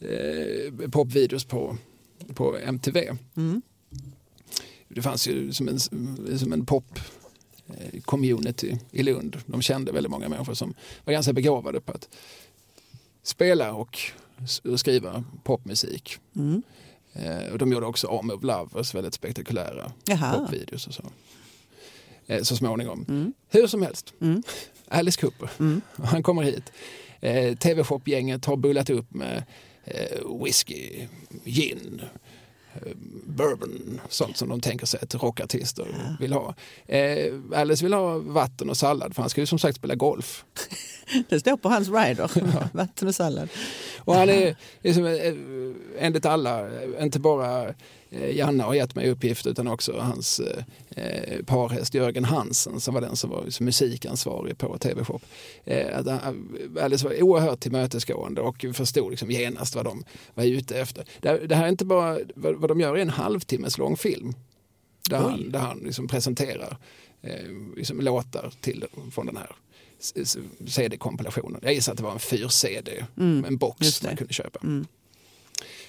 [0.00, 1.76] eh, popvideos på,
[2.34, 3.62] på MTV Mm.
[4.88, 5.80] det fanns ju som en,
[6.38, 6.98] som en pop
[7.68, 9.36] eh, community i Lund.
[9.46, 12.08] De kände väldigt många människor som var ganska begåvade på att
[13.22, 13.98] spela och
[14.76, 16.18] skriva popmusik.
[16.36, 16.62] Mm.
[17.12, 20.38] Eh, och de gjorde också Arm of Lovers, väldigt spektakulära Jaha.
[20.38, 21.02] popvideos och så.
[22.26, 23.04] Eh, så småningom.
[23.08, 23.32] Mm.
[23.48, 24.42] Hur som helst, Mm.
[24.88, 25.80] Alice Cooper, Mm.
[26.04, 26.72] han kommer hit.
[27.20, 29.42] Eh, TV-shop-gänget har bullat upp med
[30.42, 31.06] whisky,
[31.44, 32.02] gin,
[32.74, 32.92] eh,
[33.26, 36.54] bourbon, sånt som de tänker sig att rockartister vill ha.
[36.86, 40.44] Eh, Alice vill ha vatten och sallad för han ska ju som sagt spela golf.
[41.28, 42.30] Det står på hans rider.
[42.76, 43.48] Vatten och sallad.
[43.98, 45.34] Och han är, liksom, eh,
[45.98, 47.74] enligt alla, eh, inte bara eh,
[48.10, 50.64] Janne har gett mig uppgift utan också hans eh,
[51.04, 55.20] eh, parhäst Jörgen Hansen som var den som var liksom, musikansvarig på TV-shop.
[55.64, 61.04] Eh, han- Alice var oerhört tillmötesgående och förstod liksom genast vad de var ute efter.
[61.20, 64.32] Det, det här är inte bara, vad, vad de gör är en halvtimmes lång film.
[65.10, 65.22] Där Oj.
[65.30, 66.76] han, där han liksom presenterar
[67.22, 67.32] eh,
[67.76, 69.50] liksom låtar till, från den här
[70.66, 71.60] CD-kompilationen.
[71.62, 74.58] Jag gissar att det var en 4-CD, Mm, en box man kunde köpa.
[74.62, 74.86] Mm.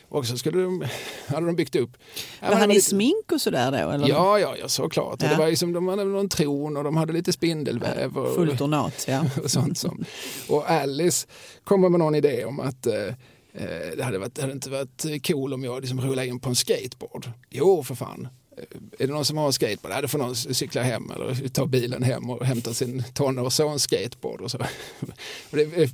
[0.10, 0.86] Och så skulle de,
[1.28, 1.98] hade de byggt upp.
[2.42, 3.92] Var han i smink och sådär då?
[3.92, 4.10] Eller?
[4.10, 5.24] Ja, ja, ja såklart.
[5.24, 5.30] Ja.
[5.30, 8.18] Det var liksom, de hade någon tron och de hade lite spindelväv.
[8.18, 9.26] Och, Fullt ornat, ja.
[9.44, 10.06] och sånt som.
[10.48, 11.28] Och Alice
[11.64, 13.08] kommer med någon idé om att eh,
[13.54, 16.50] eh, det hade, varit, det hade inte varit cool om jag liksom rullade in på
[16.50, 17.32] en skateboard.
[17.50, 18.28] Jo, för fan.
[18.60, 19.94] Eh, Är det någon som har en skateboard?
[19.96, 24.42] Ja, då får någon cykla hem eller ta bilen hem och hämta sin tonårssons skateboard.
[24.42, 24.58] Och så.
[25.52, 25.90] Och det,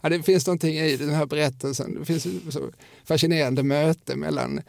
[0.00, 1.96] ja, det finns någonting i den här berättelsen.
[1.98, 2.70] Det finns så
[3.04, 4.60] fascinerande möte mellan,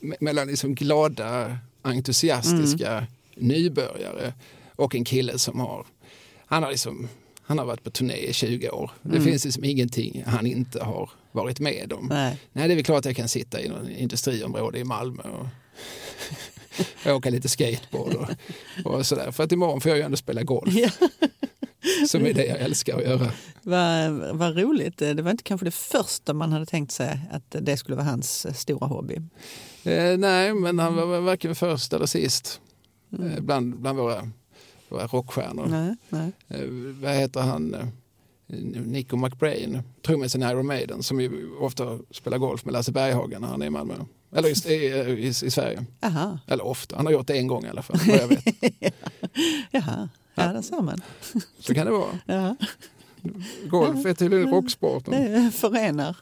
[0.00, 4.34] me- mellan liksom glada, entusiastiska nybörjare
[4.76, 5.86] och en kille som har,
[6.46, 7.08] han har, liksom,
[7.42, 8.90] han har varit på turné i 20 år.
[9.02, 12.06] Det finns liksom ingenting han inte har varit med om.
[12.06, 12.36] Nej.
[12.52, 15.46] Nej, det är väl klart att jag kan sitta i någon industriområde i Malmö och
[17.06, 18.30] åka lite skateboard och,
[18.92, 19.30] och sådär.
[19.30, 20.90] För att imorgon får jag ju ändå spela golf, Ja.
[22.08, 23.30] som är det jag älskar att göra.
[23.62, 24.98] Vad, vad roligt.
[24.98, 28.58] Det var inte kanske det första man hade tänkt sig att det skulle vara hans
[28.60, 29.14] stora hobby.
[29.84, 32.60] Eh, nej, men han var varken först eller sist
[33.12, 34.30] eh, bland, bland våra,
[34.88, 35.66] våra rockstjärnor.
[35.66, 36.32] Nej, nej.
[36.48, 36.68] Eh,
[37.02, 37.74] vad heter han?
[37.74, 37.86] Eh,
[38.84, 43.48] Nico McBrain, trummisen i Iron Maiden, som ju ofta spelar golf med Lasse Berghagen när
[43.48, 43.94] han är i Malmö.
[44.36, 44.76] Eller i, i,
[45.24, 45.84] i, i Sverige.
[46.02, 46.38] Aha.
[46.46, 48.44] Eller ofta, han har gjort det en gång i alla fall, vad jag vet.
[49.70, 51.00] Jaha, ja, där ser man.
[51.60, 52.18] Så kan det vara.
[52.26, 52.56] Ja,
[53.70, 55.32] Golf är tydligen rocksporten.
[55.44, 56.16] det förenar.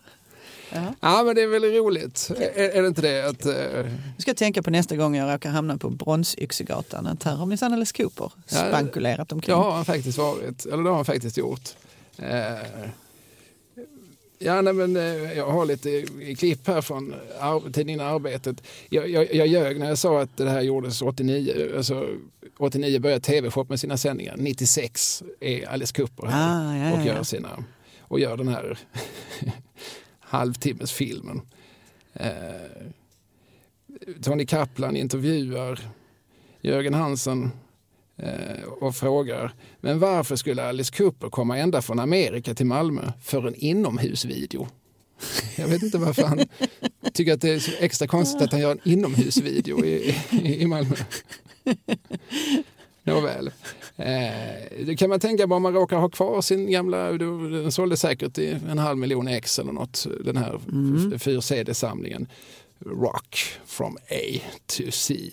[0.72, 0.94] Ja.
[1.00, 2.30] Ja, men det är väl roligt.
[2.38, 3.28] Är, är det inte det?
[3.28, 3.52] Att, eh,
[3.92, 7.72] Nu ska tänka på nästa gång jag råkar hamna på Bronsyxegatan att här har minsann
[7.72, 9.56] Alice Cooper Ja, spankulerat det omkring.
[9.56, 11.68] har han faktiskt varit, eller det har han faktiskt gjort.
[12.18, 12.52] Eh,
[14.44, 18.62] ja, nej, men, eh, jag har lite i klipp här från ar- tidningen Arbetet.
[18.88, 21.72] Jag, jag, jag ljög när jag sa att det här gjordes 89.
[21.76, 22.08] Alltså,
[22.58, 24.36] 89 började TV-shop med sina sändningar.
[24.36, 27.64] 96 är Alice Cooper här Ah, ja, ja, och, gör sina,
[28.00, 28.78] och gör den här
[30.20, 31.40] halvtimmes filmen.
[32.12, 32.30] Eh,
[34.22, 35.80] Tony Kaplan intervjuar
[36.60, 37.50] Jörgen Hansen eh,
[38.80, 43.54] och frågar men varför skulle Alice Cooper komma ända från Amerika till Malmö för en
[43.54, 44.66] inomhusvideo?
[45.56, 46.40] Jag vet inte varför han
[47.12, 50.66] tycker att det är så extra konstigt att han gör en inomhusvideo i, i, i
[50.66, 50.96] Malmö.
[53.02, 53.50] Nåväl.
[53.96, 57.96] Eh, det kan man tänka på om man råkar ha kvar sin gamla, den sålde
[57.96, 61.12] säkert i en halv miljon ex eller något, den här mm.
[61.12, 62.26] 4CD-samlingen.
[62.86, 65.30] Rock from A to C.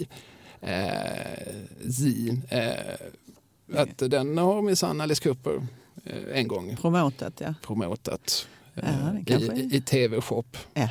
[0.62, 1.54] Eh,
[1.92, 2.38] Z.
[2.50, 5.68] Eh, att den har minsann Alice Cooper
[6.06, 7.54] eh, en gång Promotat, ja.
[7.62, 10.44] promotat eh, Ja, kanske i, i TV-shop.
[10.74, 10.90] ja.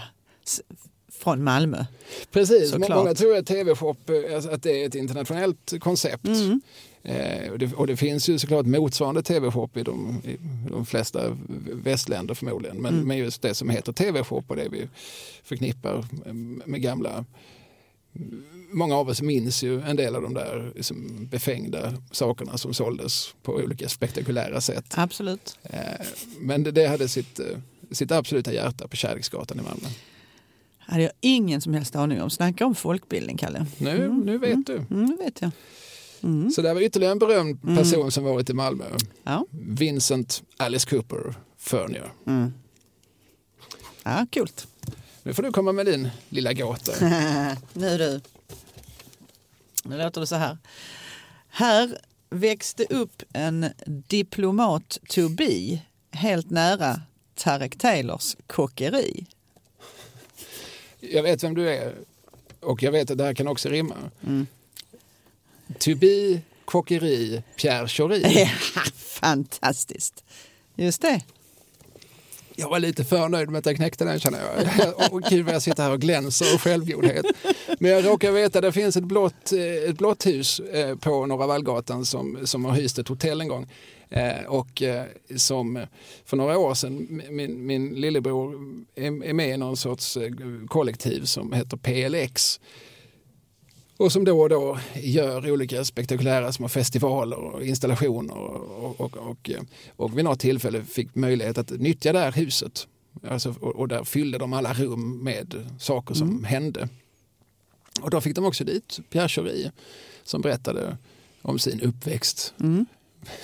[1.13, 1.85] Från Malmö.
[2.31, 2.91] Precis, Såklart.
[2.99, 6.27] många tror att TV-shop eh, alltså att det är ett internationellt koncept.
[6.27, 6.61] Mm.
[7.03, 10.37] Eh, och, det, och det finns ju såklart motsvarande TV-shop i de, i
[10.71, 11.37] de flesta
[11.73, 12.77] västländer förmodligen.
[12.77, 13.09] Men, Mm.
[13.09, 14.89] men just det som heter TV-shop och det vi
[15.43, 16.05] förknippar
[16.67, 17.25] med gamla
[18.73, 23.35] Många av oss minns ju en del av de där liksom, befängda sakerna som såldes
[23.43, 24.85] på olika spektakulära sätt.
[24.95, 25.59] Absolut.
[25.63, 26.07] Eh,
[26.39, 27.47] men det, det hade sitt, eh,
[27.91, 29.89] sitt absoluta hjärta på Kärleksgatan i Malmö.
[30.79, 32.31] hade jag ingen som helst aning om.
[32.31, 33.67] Snacka om folkbildning, Kalle.
[33.79, 34.77] Nu, nu vet du.
[34.91, 35.51] Mm, det vet jag.
[36.23, 36.51] Mm.
[36.51, 38.85] Så det var ytterligare en berömd person som varit i Malmö.
[39.25, 39.47] Ja.
[39.51, 42.13] Vincent Alice Cooper Furnier.
[42.27, 42.53] Mm.
[44.03, 44.67] ja, coolt.
[45.23, 46.93] Nu får du komma med din lilla gåta.
[47.73, 48.21] nu du.
[49.85, 50.59] Nu låter det så här.
[51.49, 51.99] Här
[52.31, 55.79] växte upp en diplomat to be
[56.11, 57.01] helt nära
[57.35, 59.27] Tarek Taylors kockeri.
[61.01, 61.95] Jag vet vem du är
[62.61, 63.97] och jag vet att det här kan också rimma.
[64.27, 64.47] Mm.
[65.79, 68.51] To be, kockeri, Pierre Schori.
[68.95, 70.25] Fantastiskt.
[70.75, 71.21] Just det.
[72.61, 75.13] Jag var lite för nöjd med att jag knäckte den känner jag.
[75.13, 77.27] Och gud vad jag sitter här och glänser och självgodhet.
[77.79, 81.27] Men jag råkar veta att det finns ett blått, eh, ett blått hus eh, på
[81.27, 83.67] Norra Vallgatan som, som har hyst ett hotell en gång.
[84.11, 85.05] Eh, och eh,
[85.37, 85.87] som
[86.25, 88.55] för några år sedan, min, min lillebror
[88.95, 90.31] är, är med i någon sorts eh,
[90.69, 92.61] kollektiv som heter PLX.
[94.01, 99.51] Och som då och då gör olika spektakulära små festivaler och installationer och, och, och,
[99.97, 102.87] och vid något tillfälle fick möjlighet att nyttja det här huset.
[103.29, 106.89] Alltså, och, och där fyllde de alla rum med saker som hände.
[108.01, 109.71] Och då fick de också dit Pierre Schori
[110.23, 110.97] som berättade
[111.43, 112.55] om sin uppväxt.
[112.61, 112.87] Mm.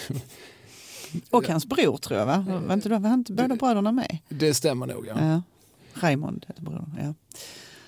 [1.30, 2.44] Och hans bror tror jag, va?
[2.66, 4.18] Var inte, var inte båda bröderna med?
[4.28, 5.06] Det stämmer nog.
[5.06, 5.14] Ja.
[5.26, 5.42] Ja.
[5.94, 6.98] Raymond heter brodern.
[7.02, 7.14] Ja.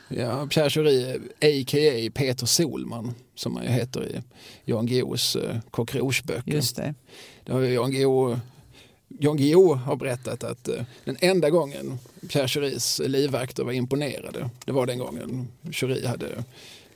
[0.09, 2.11] Ja, Pierre Schori, a.k.a.
[2.14, 4.22] Peter Solman, som han ju heter i
[4.64, 6.52] Jan Guillous eh, Kock Rouge-böcker.
[6.52, 6.94] Just det.
[7.44, 8.38] Det har Jan Guillou
[9.09, 11.98] Jan Guillou har berättat att eh, den enda gången
[12.28, 16.44] Pierre Curies livvakter var imponerade, det var den gången Curie hade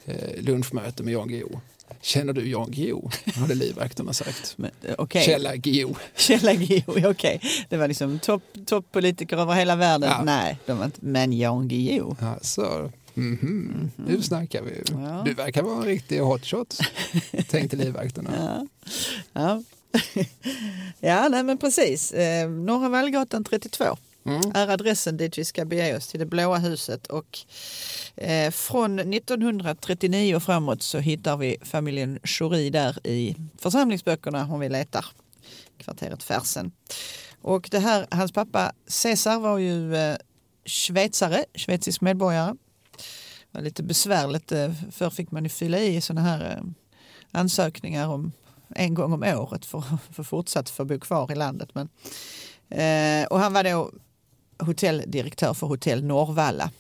[0.05, 1.61] eh, lunchmöte med Jan Guillou.
[2.01, 3.11] Känner du Jan Guillou?
[3.35, 4.55] hade livvakterna sagt.
[4.57, 5.23] Men, okay.
[5.23, 5.95] Källa Guillou.
[6.17, 7.11] Källa Guillou, okej.
[7.11, 7.39] Okay.
[7.69, 8.21] Det var liksom
[8.67, 10.11] toppolitiker top över hela världen.
[10.11, 10.25] Ja.
[10.25, 12.17] Nej, de var inte, men Jan Guillou.
[12.21, 13.47] Alltså, Mm -hmm.
[13.47, 14.09] Mm -hmm.
[14.09, 14.83] Nu snackar vi.
[14.91, 15.23] Ja.
[15.25, 16.79] Du verkar vara en riktig hotshot,
[17.49, 18.31] tänkte livvakterna.
[18.37, 18.67] Ja,
[19.33, 19.63] ja.
[21.01, 22.13] ja nej, men precis.
[22.13, 23.85] Eh, Norra Vallgatan 32
[24.27, 24.41] mm.
[24.55, 27.07] är adressen dit vi ska bege oss, till det blåa huset.
[27.07, 27.39] Och,
[28.17, 34.69] eh, från 1939 och framåt så hittar vi familjen Schori där i församlingsböckerna om vi
[34.69, 35.07] letar.
[35.79, 36.73] Kvarteret Fersen.
[37.41, 40.17] Och det här, hans pappa Cesar var ju eh,
[40.67, 42.55] schweizare, schweizisk medborgare
[43.53, 44.53] var lite besvärligt.
[44.53, 46.65] Eh, förr fick man ju fylla i sådana här eh,
[47.31, 48.33] ansökningar om
[48.69, 51.69] en gång om året för, för fortsatt få bo kvar i landet.
[51.75, 51.89] Men,
[52.69, 53.91] eh, och han var då
[54.59, 56.71] hotelldirektör för hotell Norrvalla.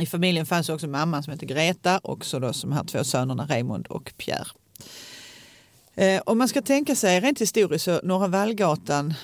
[0.00, 3.46] I familjen fanns också mamman som hette Greta och så då de här två sönerna
[3.46, 4.48] Raymond och Pierre.
[5.94, 9.14] Eh, om man ska tänka sig rent historiskt så Norra Vallgatan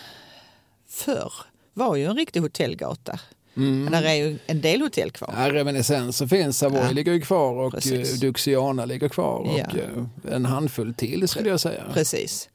[0.88, 1.32] förr
[1.74, 3.20] var ju en riktig hotellgata.
[3.58, 3.84] Mm.
[3.84, 5.34] Men där är ju en del hotell kvar.
[5.36, 6.58] Ja, reminiscenser finns.
[6.58, 6.90] Savoy ja.
[6.90, 8.20] ligger ju kvar och eh, Precis.
[8.20, 9.78] Duxiana ligger kvar och ja.
[10.26, 11.84] Eh, en handfull till skulle jag säga.
[11.94, 12.48] Precis.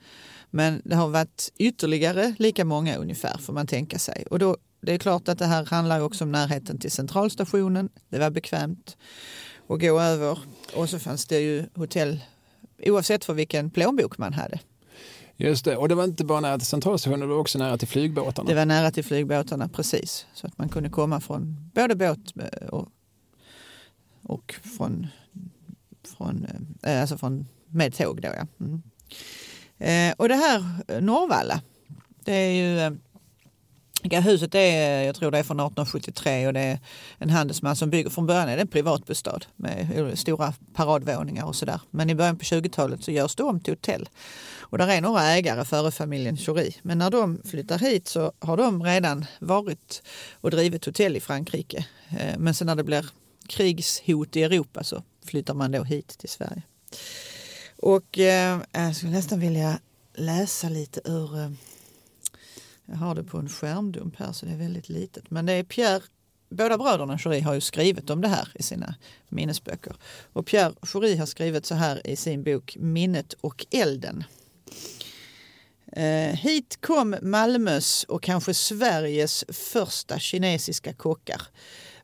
[0.50, 4.26] Men det har varit ytterligare lika många ungefär får man tänka sig.
[4.30, 7.90] Och då, det är klart att det här handlar också om närheten till centralstationen.
[8.10, 8.98] Det var bekvämt
[9.70, 10.40] att gå över.
[10.76, 12.20] Och så fanns det ju hotell
[12.86, 14.60] oavsett för vilken plånbok man hade.
[15.38, 17.88] Just det, och det var inte bara nära till centralstationen, det var också nära till
[17.88, 18.50] flygbåtarna.
[18.50, 20.26] Det var nära till flygbåtarna, precis.
[20.34, 22.88] Så att man kunde komma från både båt eh, och,
[24.24, 25.08] och från,
[26.18, 26.46] från,
[26.84, 28.22] eh, eh, alltså från, med tåg.
[28.22, 28.48] Då, ja.
[28.60, 28.82] Mm.
[29.78, 30.64] Eh, och det här
[31.02, 31.62] Norrvalla,
[32.26, 32.98] det är ju
[34.12, 36.80] Huset är, jag tror det är från 1873 och det är
[37.18, 38.10] en handelsman som bygger.
[38.10, 41.80] Från början är det en privatbostad med stora paradvåningar och sådär.
[41.90, 44.10] Men i början på 20-talet så görs det om till hotell.
[44.74, 46.76] Och där är några ägare före familjen Chori.
[46.82, 50.04] Men när de flyttar hit så har de redan varit
[50.42, 51.86] och drivit hotell i Frankrike.
[52.10, 53.06] Eh, men sen när det blir
[53.48, 56.62] krigshot i Europa så flyttar man då hit till Sverige.
[57.78, 59.80] Och eh, jag skulle nästan vilja
[60.14, 61.52] läsa lite ur eh,
[62.86, 65.32] jag har det på en skärmdump här så det är väldigt litet.
[65.32, 66.02] Men det är Pierre,
[66.50, 68.96] båda bröderna Schori har ju skrivit om det här i sina
[69.30, 69.96] minnesböcker.
[70.34, 74.24] Och Pierre Schori har skrivit så här i sin bok Minnet och elden.
[75.96, 81.42] Eh, hit kom Malmös och kanske Sveriges första kinesiska kockar.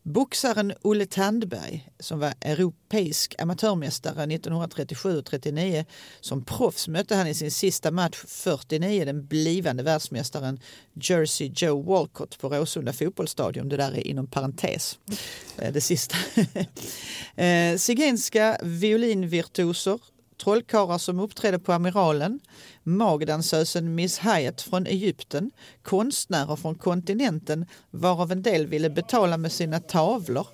[0.04, 5.86] Boxaren Olle Tandberg som var europeisk amatörmästare 1937 och 39.
[6.22, 10.60] Som proffs mötte han i sin sista match 49 den blivande världsmästaren
[10.94, 13.70] Jersey Joe Walcott på Råsunda fotbollsstadion.
[13.70, 15.00] Det där är inom parentes,
[15.58, 16.18] eh, det sista.
[17.36, 20.00] Eh, zigenska violinvirtuoser
[20.44, 22.40] trollkarlar som uppträdde på Amiralen,
[22.84, 29.80] magdansösen Miss Hyatt från Egypten, konstnärer från kontinenten varav en del ville betala med sina
[29.80, 30.48] tavlor.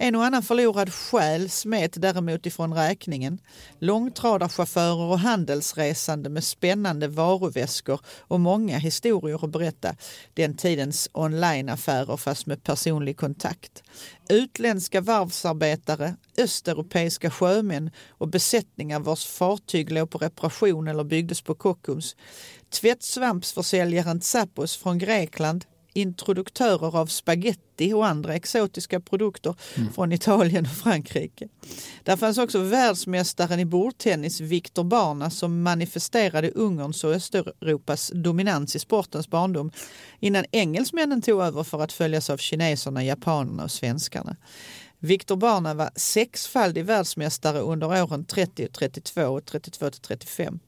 [0.00, 3.38] En och annan förlorad själ smet däremot ifrån räkningen.
[3.78, 9.94] Långtradarchaufförer och handelsresande med spännande varuväskor och många historier att berätta.
[10.34, 13.82] Den tidens onlineaffärer fast med personlig kontakt.
[14.28, 22.16] Utländska varvsarbetare, östeuropeiska sjömän och besättningar vars fartyg låg på reparation eller byggdes på Kockums.
[22.70, 29.92] Tvättsvampsförsäljaren Tsapos från Grekland, introduktörer av spaghetti och andra exotiska produkter mm.
[29.92, 31.48] från Italien och Frankrike.
[32.02, 38.78] Där fanns också världsmästaren i bordtennis Viktor Barna som manifesterade Ungerns och Östeuropas dominans i
[38.78, 39.70] sportens barndom
[40.20, 44.36] innan engelsmännen tog över för att följas av kineserna, japanerna och svenskarna.
[45.00, 50.60] Viktor Barna var sexfaldig världsmästare under åren 30 32 och 32 35.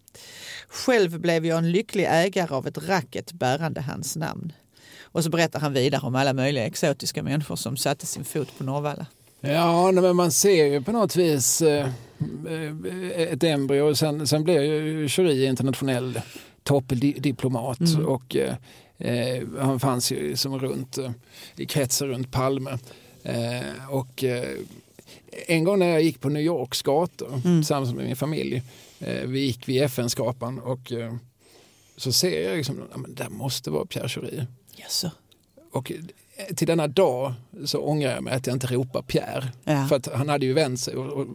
[0.69, 4.53] Själv blev jag en lycklig ägare av ett racket bärande hans namn.
[5.13, 8.65] Och så berättar han vidare om alla möjliga exotiska människor som satte sin fot på
[8.65, 9.07] Norrvalla.
[9.41, 11.89] Ja, men man ser ju på något vis eh,
[13.17, 13.95] ett embryo.
[13.95, 16.21] Sen, sen blev ju Curie internationell
[16.63, 18.07] toppdiplomat mm.
[18.07, 18.55] och eh,
[18.99, 21.11] eh, han fanns ju som runt, eh,
[21.57, 22.79] i kretsen runt Palme.
[23.23, 24.59] Eh, och eh,
[25.47, 27.43] en gång när jag gick på New Yorks gator mm.
[27.43, 28.63] tillsammans med min familj,
[29.27, 30.93] vi gick vid FN-skapan och
[31.97, 34.47] så ser jag liksom, ja, men det måste vara Pierre Curie.
[34.81, 35.05] Yes.
[35.73, 35.93] Och
[36.57, 39.53] till denna dag så ångrar jag mig att jag inte ropar Pierre.
[39.65, 39.87] Ja.
[39.89, 41.27] För att han hade ju vänt sig, och, och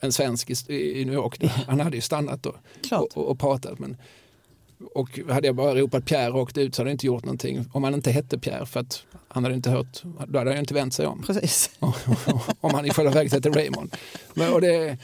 [0.00, 2.56] en svensk i, i New York, han hade ju stannat och,
[2.92, 3.78] och, och, pratat.
[3.78, 3.96] Men
[4.94, 7.64] Och hade jag bara ropat Pierre rakt ut så hade jag inte gjort någonting.
[7.72, 10.74] Om han inte hette Pierre för att han hade inte hört, då hade jag inte
[10.74, 11.22] vänt sig om.
[11.22, 11.70] Precis.
[12.60, 13.96] om han i själva verket hette Raymond.
[14.34, 14.96] Men, och det,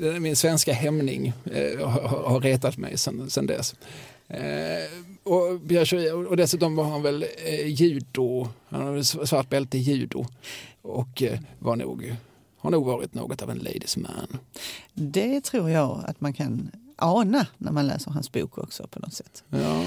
[0.00, 3.74] det, min svenska hämning eh, har, har retat mig sedan dess.
[4.28, 4.40] Eh,
[5.22, 10.24] och, Pierre och dessutom var han väl eh, judo, han har svart bälte i judo
[10.82, 12.16] och eh, var nog,
[12.58, 14.38] har nog varit något av en ladies man.
[14.94, 19.14] Det tror jag att man kan ana när man läser hans bok också på något
[19.14, 19.44] sätt.
[19.50, 19.82] Ja.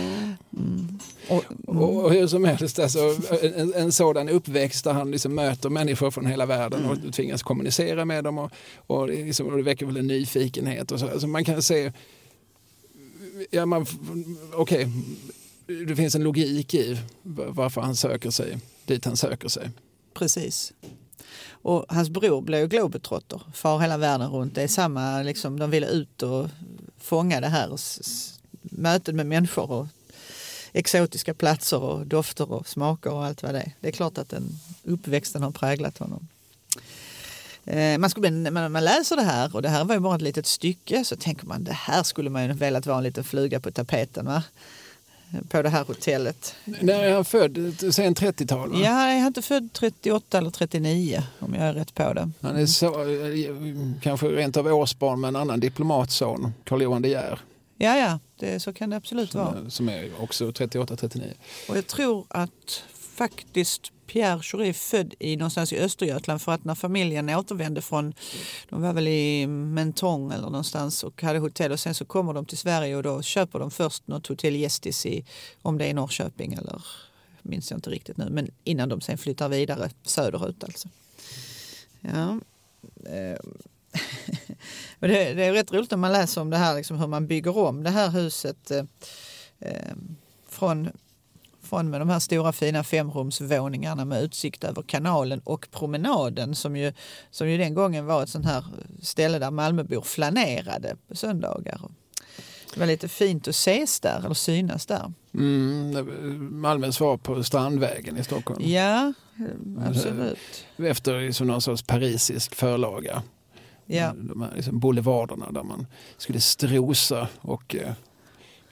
[0.58, 1.00] Mm.
[1.30, 1.84] Och, mm.
[1.84, 3.00] och, hur som helst, alltså,
[3.42, 6.92] en, en sådan uppväxt där han liksom möter människor från hela världen mm.
[6.92, 10.92] och tvingas kommunicera med dem och, och, liksom, och det väcker väl en nyfikenhet.
[10.92, 11.10] Och så.
[11.10, 11.92] Alltså man kan se,
[13.52, 13.86] ja, man,
[14.54, 14.88] okej,
[15.68, 19.72] okay, det finns en logik i varför han söker sig dit han söker sig.
[20.14, 20.74] Precis.
[21.50, 24.56] Och hans bror blev ju globetrotter, far hela världen runt.
[24.56, 26.50] Det är samma, liksom, de ville ut och
[26.98, 27.78] fånga det här
[28.62, 29.88] mötet med människor och
[30.74, 33.72] exotiska platser och dofter och smaker och allt vad det är.
[33.80, 36.28] Det är klart att den uppväxten har präglat honom.
[37.66, 40.22] Eh, man, skulle, när man läser det här, och det här var ju bara ett
[40.22, 43.60] litet stycke, så tänker man det här skulle man ju velat vara en liten fluga
[43.60, 44.26] på tapeten.
[44.26, 44.44] Va?
[45.50, 46.56] På det här hotellet.
[46.66, 47.76] När är han född?
[47.92, 48.82] Sen 30-tal?
[48.84, 52.32] Ja, är inte född 38 eller 39 om jag är rätt på det.
[52.42, 53.06] Han är så,
[54.02, 57.40] kanske rent av årsbarn med en anlan diplomatson, Carl Johan De Geer.
[57.78, 59.70] Ja, ja, det, så kan det absolut som, vara.
[59.70, 61.34] Som är också 38-39.
[61.70, 62.84] Och jag tror att
[63.16, 68.14] faktiskt Pierre Schori född i någonstans i Östergötland för att när familjen återvände från,
[68.70, 72.46] de var väl i Mentong eller någonstans och hade hotell och sen så kommer de
[72.46, 75.26] till Sverige och då köper de först något hotell Gästis i,
[75.62, 76.82] om det är Norrköping eller
[77.42, 80.90] minns jag inte riktigt nu, men innan de sen flyttar vidare söderut alltså.
[82.02, 82.40] Ja.
[83.06, 83.40] Eh,
[85.00, 87.58] det, det, är rätt roligt när man läser om det här, liksom hur man bygger
[87.58, 88.84] om det här huset eh,
[89.60, 89.96] eh
[90.50, 90.90] från
[91.66, 96.94] från med de här stora fina femrumsvåningarna med utsikt över kanalen och promenaden som ju,
[97.32, 98.66] som ju den gången var ett sånt här
[99.02, 101.82] ställe där Malmöbor flanerade på söndagar.
[102.74, 105.14] Det var lite fint att ses där, eller synas där.
[105.34, 108.62] Mm, Malmös svar på Strandvägen i Stockholm.
[108.66, 109.14] Ja,
[109.86, 110.66] absolut.
[110.78, 113.24] Efter som någon sorts parisisk förlaga.
[113.86, 114.14] Ja.
[114.16, 115.88] De här liksom boulevarderna där man
[116.18, 117.94] skulle strosa och eh,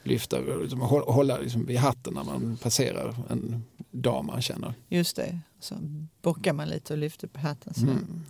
[0.04, 4.74] lyfta, liksom, hålla liksom, vid hatten när man passerar en dam man känner.
[4.88, 5.76] Just det, så
[6.22, 7.74] bockar man lite och lyfter på hatten.
[7.78, 8.24] Mm.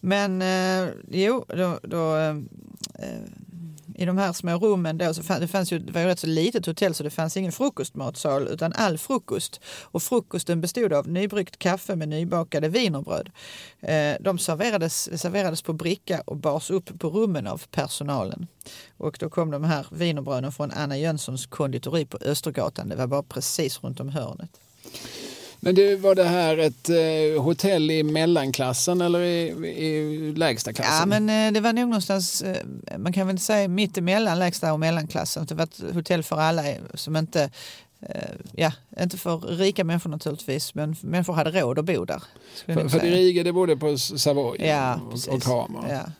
[0.00, 2.36] Men eh, jo, då, då eh,
[3.98, 6.18] i de här små rummen då, så fann, det, fanns ju, det var ju rätt
[6.18, 9.60] så litet hotell så det fanns ingen frukostmatsal utan all frukost.
[9.82, 13.30] Och frukosten bestod av nybryggt kaffe med nybakade vinerbröd.
[13.80, 18.46] Eh, de serverades, serverades på bricka och bars upp på rummen av personalen.
[18.96, 22.88] Och då kom de här vinerbröden från Anna Jönssons konditori på Östergatan.
[22.88, 24.50] Det var bara precis runt om hörnet.
[25.60, 31.10] Men det, var det här ett eh, hotell i mellanklassen eller i, i lägsta klassen?
[31.10, 32.66] Ja, men eh, det var nog någonstans, eh,
[32.98, 35.46] man kan väl säga mitt emellan lägsta och mellanklassen.
[35.46, 36.62] Det var ett hotell för alla
[36.94, 37.50] som inte
[38.00, 42.22] eh, Ja, inte för rika människor naturligtvis, men människor hade råd att bo där.
[42.66, 45.92] För, för de rika det bodde på Savoy ja, och, och Kramer?
[45.92, 46.12] Ja,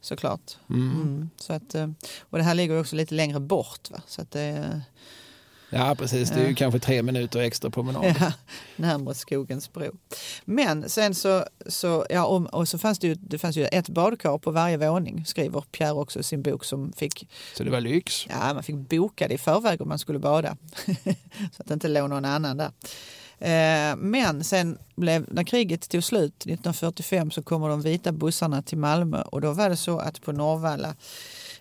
[0.00, 0.56] såklart.
[0.70, 0.90] Mm.
[0.90, 1.30] Mm.
[1.36, 1.88] Så att, eh,
[2.20, 3.90] och det här ligger också lite längre bort.
[3.90, 4.02] Va?
[4.06, 4.80] Så att det,
[5.70, 6.30] Ja, precis.
[6.30, 8.14] Det är ju kanske tre minuter extra promenad.
[8.20, 8.32] Ja,
[8.76, 9.90] närmare skogens bro.
[10.44, 14.38] Men sen så, så, ja, och, så fanns det ju, det fanns ju ett badkar
[14.38, 16.64] på varje våning, skriver Pierre också i sin bok.
[16.64, 17.28] som fick...
[17.54, 18.26] Så det var lyx?
[18.30, 20.56] Ja, man fick boka det i förväg om man skulle bada.
[21.52, 22.70] så att det inte låg någon annan där.
[23.40, 28.78] Eh, men sen blev, när kriget tog slut 1945 så kommer de vita bussarna till
[28.78, 30.94] Malmö och då var det så att på Norrvalla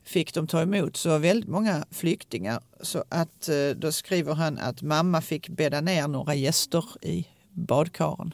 [0.08, 2.60] fick de ta emot så väldigt många flyktingar.
[2.82, 8.34] Så att eh, då skriver han att mamma fick bädda ner några gäster i badkaren.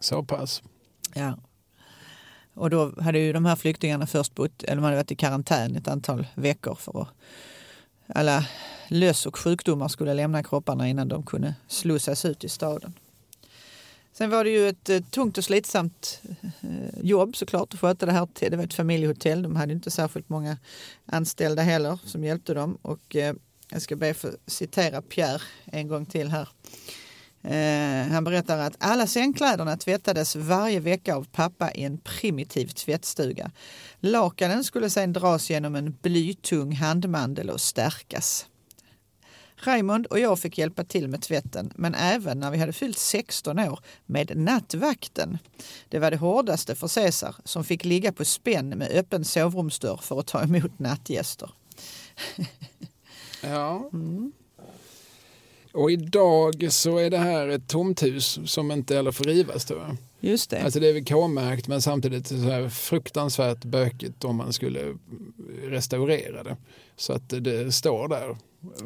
[0.00, 0.62] Så pass?
[1.14, 1.38] Ja.
[2.54, 5.76] Och då hade ju de här flyktingarna först bott, eller de hade varit i karantän
[5.76, 7.08] ett antal veckor för att
[8.06, 8.46] alla
[8.88, 12.94] löss och sjukdomar skulle lämna kropparna innan de kunde slussas ut i staden.
[14.12, 18.12] Sen var det ju ett eh, tungt och slitsamt eh, jobb såklart att sköta det
[18.12, 18.28] här.
[18.40, 19.42] Det var ett familjehotell.
[19.42, 20.56] De hade inte särskilt många
[21.06, 22.78] anställda heller som hjälpte dem.
[22.82, 23.34] Och eh,
[23.70, 26.48] jag ska be att få citera Pierre en gång till här.
[28.10, 33.50] Han berättar att alla sängkläderna tvättades varje vecka av pappa i en primitiv tvättstuga.
[34.00, 38.46] Lakanen skulle sedan dras genom en blytung handmandel och stärkas.
[39.66, 43.58] Raymond och jag fick hjälpa till med tvätten, men även när vi hade fyllt 16
[43.58, 45.38] år med nattvakten.
[45.88, 50.20] Det var det hårdaste för Cesar som fick ligga på spänn med öppen sovrumsdörr för
[50.20, 51.50] att ta emot nattgäster.
[53.42, 53.90] Ja.
[55.72, 59.80] Och idag så är det här ett tomt hus som inte heller får rivas tror
[59.80, 59.96] jag.
[60.20, 60.62] Just det.
[60.62, 64.96] Alltså det är väl K-märkt men samtidigt så här fruktansvärt bökigt om man skulle
[65.62, 66.56] restaurera det.
[66.96, 68.36] Så att det står där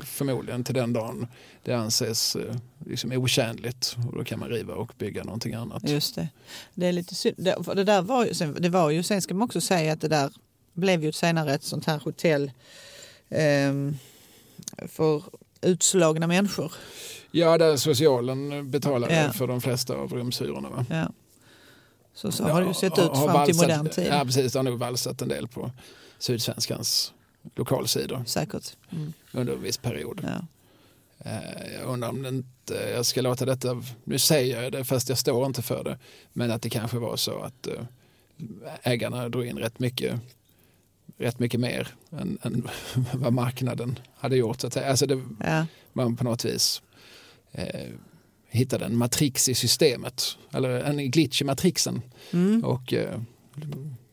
[0.04, 1.26] förmodligen till den dagen
[1.64, 2.54] det anses eh,
[2.86, 5.88] liksom otjänligt och då kan man riva och bygga någonting annat.
[5.88, 6.28] Just det.
[6.74, 7.34] Det är lite synd.
[7.74, 10.08] Det, där var ju, sen, det var ju, sen ska man också säga att det
[10.08, 10.30] där
[10.72, 12.50] blev ju senare ett sånt här hotell
[13.28, 13.96] ehm,
[14.88, 15.22] för
[15.60, 16.72] utslagna människor.
[17.30, 19.32] Ja, där socialen betalar Ja.
[19.32, 20.68] för de flesta av rumshyrorna.
[20.70, 20.86] Va?
[20.90, 21.08] Ja.
[22.14, 24.06] Så, så har det ju sett ut fram till valsat- modern tid.
[24.10, 24.52] Ja, precis.
[24.52, 25.70] Det har nog valsat en del på
[26.18, 27.12] Sydsvenskans
[27.54, 28.76] lokalsidor Säkert.
[28.92, 29.12] Mm.
[29.32, 30.20] under en viss period.
[30.22, 30.46] Ja.
[31.30, 35.08] Eh, Jag undrar om det inte, jag ska låta detta, nu säger jag det fast
[35.08, 35.98] jag står inte för det,
[36.32, 37.74] men att det kanske var så att eh,
[38.82, 40.20] ägarna drog in rätt mycket,
[41.18, 42.68] rätt mycket mer än, än
[43.14, 44.60] vad marknaden hade gjort.
[44.60, 44.90] Så att säga.
[44.90, 45.66] Alltså det, Ja.
[45.92, 46.82] man på något vis
[47.52, 47.90] eh,
[48.48, 52.64] hittade en matrix i systemet, eller en glitch i matrixen Mm.
[52.64, 53.20] och eh,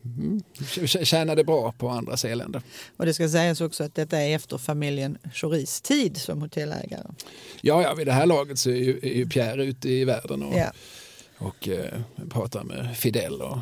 [0.04, 0.42] mm,
[0.86, 2.62] tjänade bra på andras elände.
[2.96, 7.02] Och det ska sägas också att detta är efter familjen Choris tid som hotellägare.
[7.60, 10.42] Ja, ja, vid det här laget så är ju, är ju Pierre ute i världen
[10.42, 10.70] och, Ja.
[11.38, 12.00] och eh,
[12.30, 13.50] pratar med Fidel och,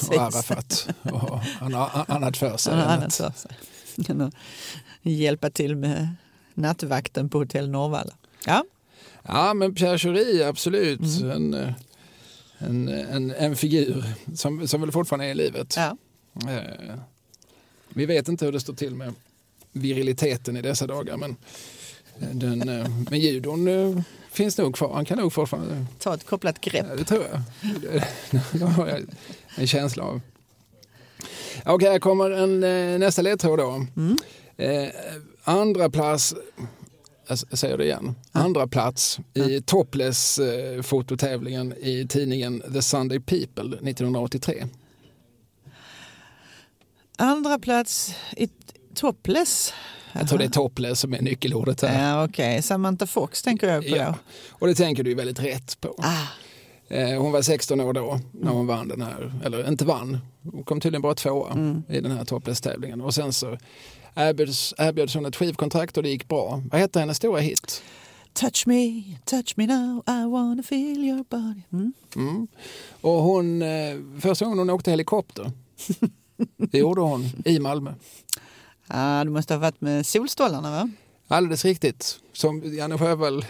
[0.00, 0.88] och, och Arafat.
[1.02, 2.74] Och han har annat för sig.
[2.74, 4.14] Han annat att- för sig.
[4.14, 4.32] Nog
[5.02, 6.08] hjälpa till med
[6.54, 8.14] nattvakten på hotell Norrvalla.
[8.46, 8.64] Ja,
[9.28, 11.00] Ja, men Pierre Schori, absolut.
[11.00, 11.30] Mm.
[11.30, 11.72] En, eh,
[12.58, 14.04] en, en, en figur
[14.34, 15.74] som, som väl fortfarande är i livet.
[15.76, 15.96] ja.
[16.50, 16.94] Eh,
[17.88, 19.14] Vi vet inte hur det står till med
[19.72, 21.36] viriliteten i dessa dagar men,
[22.20, 24.94] eh, den, eh, men judon finns nog kvar.
[24.94, 26.86] Han kan nog fortfarande, ta ett kopplat grepp.
[26.90, 27.40] ja, det tror jag.
[28.52, 29.02] Det, har jag
[29.56, 30.20] en känsla av.
[31.64, 32.60] Okej, här kommer en,
[33.00, 33.86] nästa ledtråd då.
[33.96, 34.16] Mm.
[34.56, 34.88] Eh,
[35.44, 36.34] andra plats,
[37.28, 43.64] jag säger det igen, andra plats i topless eh, fototävlingen i tidningen The Sunday People
[43.90, 44.66] 1983.
[47.18, 48.48] Andra plats i
[48.94, 49.72] topless.
[50.12, 52.08] Jag tror det är topless som är nyckelordet här.
[52.08, 53.96] Ja, Okej, Samantha Fox tänker jag på.
[53.96, 54.14] Ja,
[54.50, 55.94] och det tänker du väldigt rätt på.
[55.98, 56.26] Ah,
[56.88, 60.62] Eh, hon var 16 år då när hon vann den här, eller inte vann, hon
[60.64, 61.82] kom tydligen bara tvåa Mm.
[61.88, 63.00] i den här topless-tävlingen.
[63.00, 63.58] Och sen så
[64.16, 66.62] erbjöds, erbjöds hon ett skivkontrakt och det gick bra.
[66.70, 67.82] Vad hette hennes stora hit?
[68.36, 71.62] touch me, touch me now, I wanna feel your body.
[71.72, 71.92] Mm.
[72.16, 72.48] Mm.
[73.00, 75.52] Och hon, eh, första gången hon åkte helikopter,
[76.56, 77.92] det gjorde hon i Malmö.
[78.86, 80.90] Ah, du måste ha varit med Solstolarna va?
[81.28, 83.44] Alldeles riktigt, som Janne Sjöwall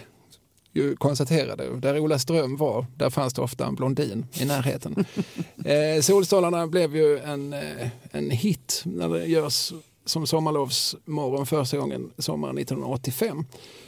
[0.72, 5.04] ju konstaterade, där Ola Ström var, där fanns det ofta en blondin i närheten.
[5.64, 9.72] eh, Solstolarna blev ju en, eh, en hit när det görs
[10.06, 13.44] som sommarlovsmorgon första gången sommaren 1985.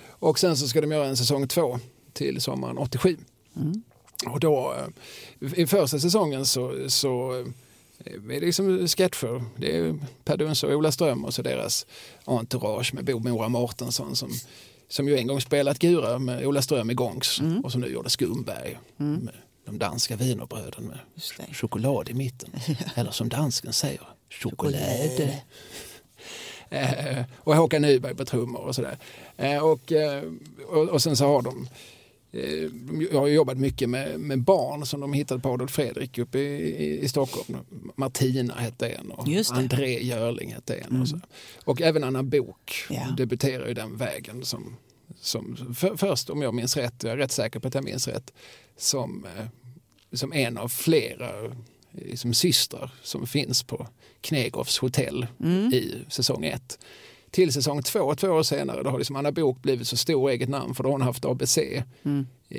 [0.08, 1.78] Och sen så ska de göra en säsong två
[2.12, 3.16] till sommaren 87.
[3.56, 3.82] Mm.
[4.26, 4.74] Och då,
[5.40, 7.46] eh, i första säsongen så, så eh,
[8.14, 9.44] är det liksom sketcher.
[9.56, 11.86] Det är Per Dunse och Ola Ström och så deras
[12.24, 14.30] entourage med Bo Mora Mårtensson som,
[14.88, 17.60] som ju en gång spelat Gura med Ola Ström i Gångs Mm.
[17.64, 19.34] och som nu gjorde Skumberg med
[19.66, 20.98] de danska wienerbröden med
[21.56, 22.50] choklad i mitten.
[22.94, 24.72] Eller som dansken säger, choklad.
[26.70, 28.98] Eh, och Håkan Nyberg på trummor och sådär.
[29.36, 30.22] Eh, och, eh,
[30.68, 31.68] och, och sen så har de
[32.32, 32.70] eh,
[33.10, 36.84] de har jobbat mycket med, med barn som de hittade på Adolf Fredrik uppe i,
[36.84, 37.58] i, i Stockholm.
[37.96, 39.28] Martina hette en och.
[39.28, 39.44] Mm.
[39.50, 41.00] André Görling hette en.
[41.02, 41.20] Och, så.
[41.64, 43.14] och även Anna Bok Ja.
[43.16, 44.76] debuterar ju den vägen som,
[45.20, 48.08] som för, först om jag minns rätt, jag är rätt säker på att jag minns
[48.08, 48.32] rätt,
[48.76, 49.46] som, eh,
[50.12, 51.30] som en av flera
[52.14, 53.86] som systrar som finns på
[54.20, 55.72] Knegoffs hotell Mm.
[55.74, 56.78] i säsong ett.
[57.30, 60.48] Till säsong två, två år senare, då har liksom Anna Bok blivit så stor eget
[60.48, 61.58] namn för då har hon haft ABC
[62.04, 62.26] Mm.
[62.48, 62.58] i,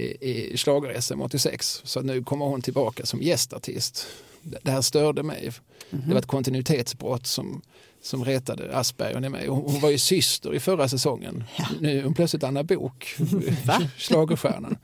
[0.54, 1.82] i schlager-SM 86.
[1.86, 4.08] Så nu kommer hon tillbaka som gästartist.
[4.42, 5.52] Det det här störde mig.
[5.90, 6.02] Mhm.
[6.08, 7.62] Det var ett kontinuitetsbrott som,
[8.02, 9.48] som retade Asperger i mig.
[9.48, 11.44] Hon, hon var ju syster i förra säsongen.
[11.80, 13.16] Nu är hon plötsligt Anna Bok,
[13.98, 14.78] schlagerstjärnan.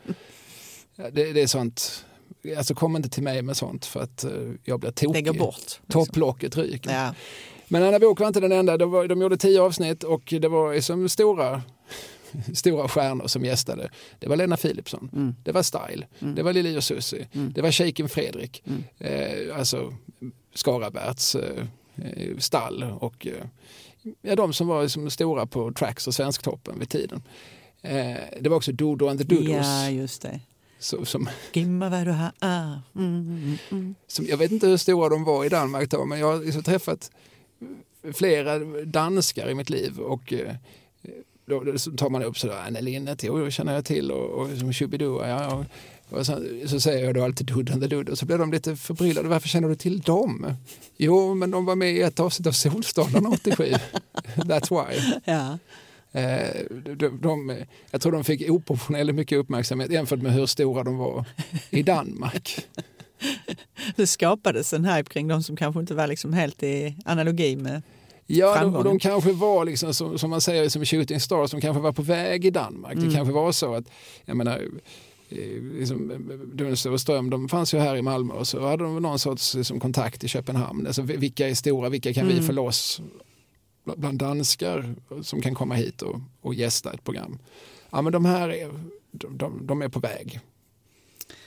[0.95, 2.05] Ja, Det, det är sånt.
[2.57, 4.31] Alltså kom inte till mig med sånt för att eh,
[4.63, 5.13] jag blir tokig.
[5.13, 5.55] Lägger bort.
[5.57, 5.85] liksom.
[5.87, 6.91] Topplocket ryker.
[6.91, 7.13] Ja.
[7.67, 8.77] Men Anna Bok var inte den enda.
[8.77, 11.61] De, var, de gjorde tio avsnitt och det var som stora,
[12.53, 13.89] stora stjärnor som gästade.
[14.19, 15.35] Det var Lena Philipsson, Mm.
[15.43, 18.63] det var Style, det var Lili och Susie, det var Shaken Fredrik,
[18.99, 19.93] eh, alltså
[20.53, 21.65] Skaraberts eh,
[21.95, 23.33] eh, stall och eh,
[24.21, 27.23] ja, de som var liksom stora på tracks och Svensktoppen vid tiden.
[27.81, 29.67] Eh, det var också Dodo and the Doodles.
[29.67, 30.39] ja, just det.
[30.79, 32.31] Så, som, Gimma vad du har.
[32.39, 32.73] Ah.
[32.95, 33.95] Mm, mm, mm.
[34.07, 36.63] som, jag vet inte hur stora de var i Danmark då, men jag har liksom
[36.63, 37.11] träffat
[38.13, 40.55] flera danskar i mitt liv och eh,
[41.45, 44.73] då, då tar man upp sådär, Anne Linnet, jo, känner jag till och, och som
[44.73, 45.55] Shubidua, ja.
[45.55, 45.65] Och,
[46.17, 48.51] och så, så, säger jag då alltid Dudd and the Dudd och så blir de
[48.51, 49.29] lite förbryllade.
[49.29, 50.53] Varför känner du till dem?
[50.97, 53.63] Jo, men de var med i ett avsnitt av Solstolarna 87.
[54.35, 55.19] That's why.
[55.25, 55.57] Ja.
[56.15, 57.55] Eh, de, de,
[57.91, 61.25] jag tror de fick oproportionerligt mycket uppmärksamhet jämfört med hur stora de var
[61.69, 62.67] i Danmark.
[63.95, 67.81] Det skapades en hype kring de som kanske inte var liksom helt i analogi med
[68.27, 71.81] Ja, de, de, kanske var, liksom, som, som man säger, som shooting stars, som kanske
[71.81, 72.93] var på väg i Danmark.
[72.93, 73.09] Mm.
[73.09, 73.85] Det kanske var så att,
[74.25, 74.61] jag menar,
[75.29, 75.37] eh,
[75.79, 76.11] liksom,
[76.53, 79.55] Dunster och Ström, de fanns ju här i Malmö och så hade de någon sorts
[79.55, 80.87] liksom, kontakt i Köpenhamn.
[80.87, 82.35] Alltså, vilka är stora, vilka kan mm.
[82.35, 83.01] vi få loss
[83.85, 87.39] bland danskar som kan komma hit och, och gästa ett program.
[87.89, 88.71] Ja, men de här är,
[89.11, 90.39] de, de, de är på väg.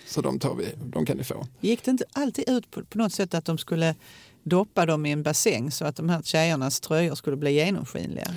[0.06, 1.46] Så de, tar vi, de kan ni få.
[1.60, 3.94] Gick det inte alltid ut på, på något sätt att de skulle
[4.42, 8.34] doppa dem i en bassäng så att de här tjejernas tröjor skulle bli genomskinliga?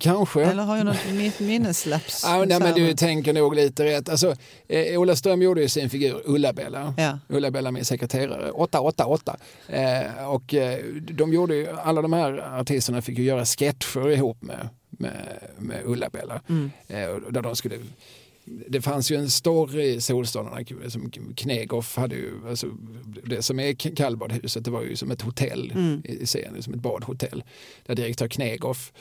[0.00, 0.44] Kanske.
[0.44, 2.22] Eller har jag något minneslaps?
[2.26, 4.08] ja, nej, men du tänker nog lite rätt.
[4.08, 4.34] Alltså,
[4.68, 6.94] eh, Ola Ström gjorde ju sin figur Ulla-Bella.
[6.96, 7.18] Ja.
[7.28, 8.50] Ulla-Bella min sekreterare.
[8.50, 9.36] 888.
[9.68, 14.42] Eh, och eh, de gjorde ju, alla de här artisterna fick ju göra sketcher ihop
[14.42, 16.40] med, med, med Ulla-Bella.
[16.48, 16.70] Mm.
[16.88, 17.78] Eh, där de skulle
[18.44, 22.66] det fanns ju en story i Solstolarna som Knegoff hade ju, alltså,
[23.24, 26.02] det som är kallbadhuset det var ju som ett hotell mm.
[26.04, 27.44] i serien, som ett badhotell.
[27.86, 28.92] Där direktör Knegoff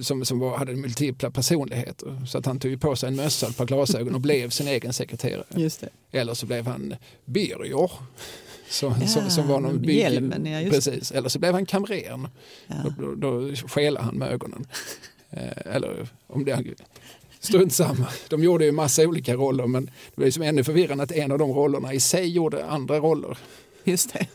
[0.00, 2.26] som, som var, hade multipla personligheter.
[2.26, 4.92] Så att han tog på sig en mössa, ett par glasögon och blev sin egen
[4.92, 5.44] sekreterare.
[6.12, 7.90] Eller så blev han Birger.
[8.70, 11.12] Så, ja, som, som var någon bygg, hjälmen, ja, precis.
[11.12, 12.28] Eller så blev han kamrern.
[12.66, 12.74] Ja.
[12.84, 13.54] Då, då, då
[14.00, 14.66] han med ögonen.
[15.30, 16.64] Eh, eller om det
[17.40, 18.06] Strunt samma.
[18.28, 21.38] De gjorde ju massa olika roller men det ju som ännu förvirrande att en av
[21.38, 23.38] de rollerna i sig gjorde andra roller.
[23.88, 24.26] Just det.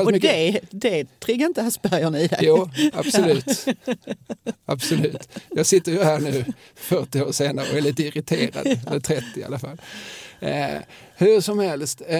[0.00, 0.22] och mycket...
[0.22, 2.38] det, det triggar inte Aspergern i dig?
[2.42, 3.66] Jo, absolut.
[4.64, 5.28] absolut.
[5.50, 6.44] Jag sitter ju här nu
[6.74, 9.80] 40 år senare och är lite irriterad, eller 30 i alla fall.
[10.40, 10.78] Eh,
[11.16, 12.18] hur som helst, eh,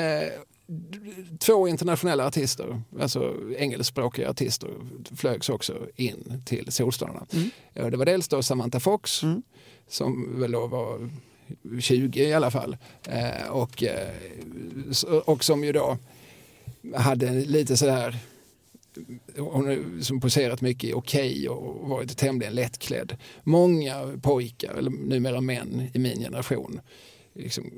[1.39, 4.71] två internationella artister, alltså engelskspråkiga artister,
[5.17, 7.27] flögs också in till Solstolarna.
[7.33, 7.51] Mm.
[7.91, 9.43] Det var dels då Samantha Fox mm.
[9.89, 11.11] som väl då var
[11.81, 12.77] 20 i alla fall
[13.09, 14.09] eh, och, eh,
[15.25, 15.99] och som ju då
[16.95, 18.19] hade lite sådär
[19.37, 23.17] hon har som poserat mycket i Okej okay och varit tämligen lättklädd.
[23.43, 26.81] Många pojkar, eller numera män i min generation,
[27.35, 27.71] liksom,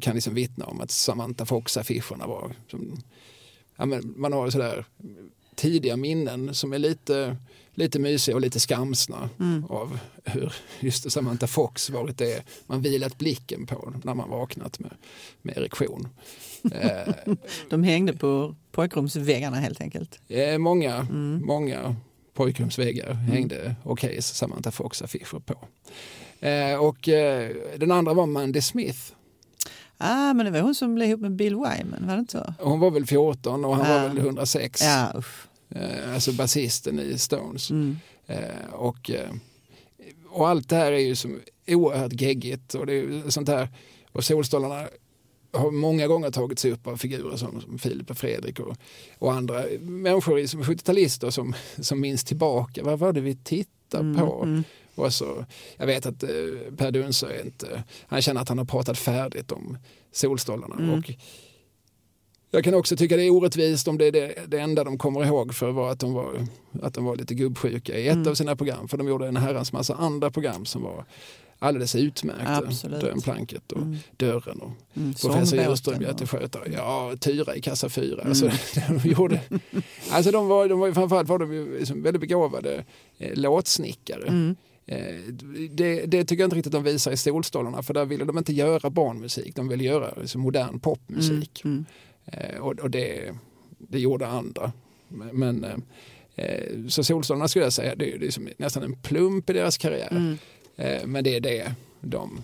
[0.00, 2.96] kan liksom vittna om att Samantha Fox-affischerna var som,
[3.76, 4.84] ja, men man har sådär
[5.56, 7.36] tidiga minnen som är lite,
[7.74, 9.64] lite mysiga och lite skamsna mm.
[9.64, 14.94] av hur just Samantha Fox varit det man vilat blicken på när man vaknat med,
[15.42, 16.08] med erektion.
[16.72, 17.34] Eh,
[17.70, 20.20] De hängde på pojkrumsväggarna helt enkelt?
[20.28, 21.42] Eh, många, mm.
[21.46, 21.96] många
[22.34, 23.24] pojkrumsväggar mm.
[23.24, 25.54] hängde Okays Samantha Fox-affischer på.
[26.46, 29.12] Eh, och eh, den andra var Mandy Smith.
[29.98, 32.54] Ah, men det var hon som blev ihop med Bill Wyman, var det inte så?
[32.64, 34.02] Hon var väl 14 och han ah.
[34.02, 34.80] var väl 106.
[34.82, 35.46] Ja, usch.
[35.70, 37.70] Eh, alltså basisten i Stones.
[37.70, 37.96] Mm.
[38.26, 39.30] Eh, och, eh,
[40.28, 43.68] och allt det här är ju som oerhört geggigt och det är sånt här
[44.12, 44.88] och Solstolarna
[45.52, 48.76] har många gånger tagits upp av figurer som, som Filip och Fredrik och,
[49.18, 52.82] och andra människor som 70-talister som, som minns tillbaka.
[52.82, 54.42] Vad var det vi tittade mm, på?
[54.42, 54.64] Mm.
[54.94, 55.44] Och så,
[55.76, 56.28] jag vet att eh,
[56.76, 59.78] Per Dunsö inte, han känner att han har pratat färdigt om
[60.12, 60.74] Solstolarna.
[60.74, 60.98] Mm.
[60.98, 61.10] Och
[62.50, 65.24] jag kan också tycka det är orättvist om det är det, det enda de kommer
[65.24, 66.46] ihåg för var att de var,
[66.82, 68.28] att de var lite gubbsjuka i ett mm.
[68.28, 68.88] av sina program.
[68.88, 71.04] För de gjorde en herrans massa andra program som var
[71.58, 72.88] alldeles utmärkta.
[72.88, 73.96] Drömplanket och mm.
[74.16, 75.14] Dörren och mm.
[75.14, 76.64] professor Djurström, hjärteskötare.
[76.72, 78.14] Ja, Tyra i kassa 4.
[78.14, 78.28] Mm.
[78.28, 78.50] Alltså,
[79.02, 79.40] de, gjorde,
[80.10, 82.84] alltså de var, de var framförallt var de liksom väldigt begåvade
[83.18, 84.26] eh, låtsnickare.
[84.28, 84.56] Mm.
[84.86, 85.14] Eh,
[85.70, 88.52] det, det, tycker jag inte riktigt de visar i Solstolarna för där ville de inte
[88.52, 91.62] göra barnmusik, de ville göra liksom modern popmusik.
[91.64, 91.84] Mm,
[92.26, 92.54] mm.
[92.54, 93.34] Eh, och, och det,
[93.78, 94.72] det gjorde andra.
[95.32, 95.64] Men,
[96.34, 100.08] eh, så Solstolarna skulle jag säga, det är, är nästan en plump i deras karriär.
[100.10, 100.38] Mm.
[101.10, 102.42] Men det är det de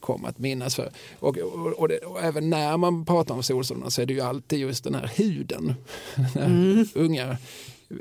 [0.00, 0.90] kommer att minnas för.
[1.18, 4.20] Och, och, och, det, och, även när man pratar om Solstolarna så är det ju
[4.20, 5.74] alltid just den här huden.
[6.14, 6.88] Den här mm.
[6.94, 7.36] unga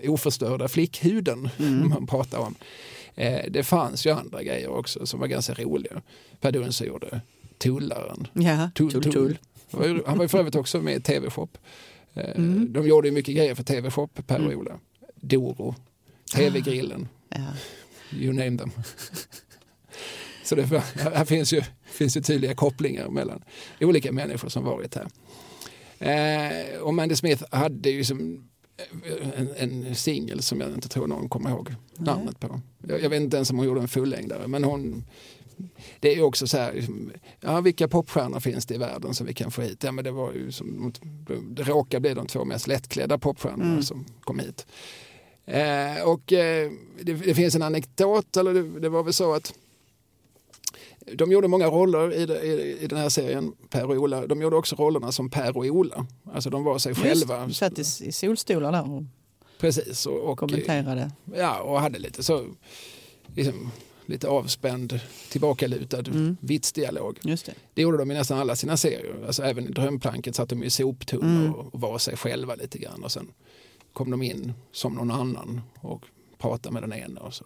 [0.07, 1.89] oförstörda flickhuden mm.
[1.89, 2.55] man pratar om.
[3.15, 6.01] Eh, det fanns ju andra grejer också som var ganska roliga.
[6.41, 7.21] Per Dunsö gjorde
[7.57, 8.27] Tullaren.
[8.33, 9.03] Ja, tull, tull.
[9.03, 9.37] tull.
[10.05, 11.47] Han var ju för övrigt också med i TV-shop.
[12.13, 12.73] Eh, mm.
[12.73, 14.59] De gjorde ju mycket grejer för TV-shop, Per och mm.
[14.59, 14.79] Ola.
[15.15, 15.75] Doro,
[16.35, 17.37] TV-grillen, ah.
[17.39, 18.17] ja.
[18.17, 18.71] you name them.
[20.43, 23.43] Så det, här finns ju, finns ju tydliga kopplingar mellan
[23.81, 25.07] olika människor som varit här.
[25.99, 28.49] Eh, och Mandy Smith hade ju som
[29.35, 32.61] en, en singel som jag inte tror någon kommer ihåg namnet på.
[32.87, 35.03] Jag, jag vet inte ens om hon gjorde en fullängdare men hon
[35.99, 36.87] det är ju också så här,
[37.39, 39.83] ja, vilka popstjärnor finns det i världen som vi kan få hit?
[39.83, 40.93] Ja, men det, var ju som,
[41.49, 43.83] det råkar bli de två mest lättklädda popstjärnorna mm.
[43.83, 44.67] som kom hit.
[45.45, 46.71] Eh, och eh,
[47.01, 49.53] det, det, finns en anekdot, eller det, det, var väl så att
[51.13, 54.27] de gjorde många roller i, i, i den här serien, Per och Ola.
[54.27, 56.07] De gjorde också rollerna som Per och Ola.
[56.33, 57.49] Alltså de var sig Just, själva.
[57.49, 59.03] Satt i, i solstolar där och
[59.59, 61.11] Precis, och, och kommenterade.
[61.35, 62.45] Ja, och hade lite så
[63.35, 63.71] liksom,
[64.05, 64.99] lite avspänd,
[65.29, 66.37] tillbakalutad mm.
[66.41, 67.19] vitsdialog.
[67.23, 67.53] Just det.
[67.73, 69.23] det gjorde de i nästan alla sina serier.
[69.25, 71.55] Alltså även i Drömplanket satt de i soptunnor mm.
[71.55, 73.03] och var sig själva lite grann.
[73.03, 73.31] Och sen
[73.93, 76.05] kom de in som någon annan och
[76.37, 77.21] pratade med den ena.
[77.21, 77.45] Och så.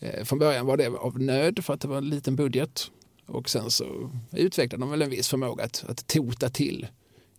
[0.00, 2.90] Eh, från början var det av nöd för att det var en liten budget.
[3.26, 6.86] Och sen så utvecklade de väl en viss förmåga att, att tota till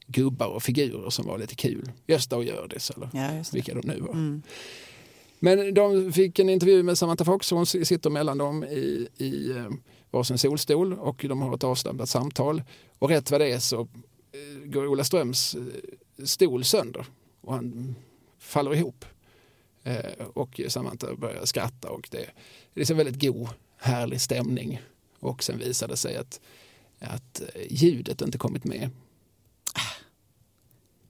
[0.08, 1.92] gubbar och figurer som var lite kul.
[2.08, 4.14] Gösta och Hjördis eller ja, vilka de nu var.
[4.14, 4.42] Mm.
[5.40, 9.52] Men de fick en intervju med Samantha Fox och hon sitter mellan dem i, i
[9.52, 9.70] eh,
[10.12, 12.64] varsin solstol och de har ett avstampat samtal.
[13.00, 15.58] Och rätt vad det är så eh, går Ola Ströms
[16.24, 17.06] stol sönder
[17.42, 17.96] och han
[18.40, 19.06] faller ihop.
[20.34, 22.26] Och Samantha börjar skratta och det,
[22.74, 24.82] det är en väldigt god, härlig stämning.
[25.20, 26.40] Och sen visar det sig att,
[27.00, 28.90] att ljudet inte kommit med.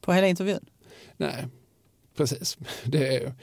[0.01, 0.65] På hela intervjun?
[1.17, 1.47] Nej,
[2.15, 2.57] precis.
[2.86, 3.34] Det är,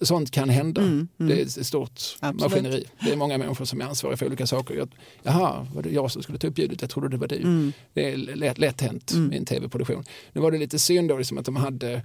[0.00, 0.80] sånt kan hända.
[0.80, 1.28] Mm, mm.
[1.30, 2.40] Det är ett stort Absolut.
[2.40, 2.84] maskineri.
[3.00, 4.74] Det är många människor som är ansvariga för olika saker.
[4.74, 6.80] Jag, jaha, var det jag som skulle ta upp ljudet?
[6.80, 7.36] Jag trodde det var du.
[7.36, 7.72] Mm.
[7.92, 9.32] Det är lätt, lätt hänt mm.
[9.32, 10.04] i en tv-produktion.
[10.32, 12.02] Nu var det lite synd då liksom att de hade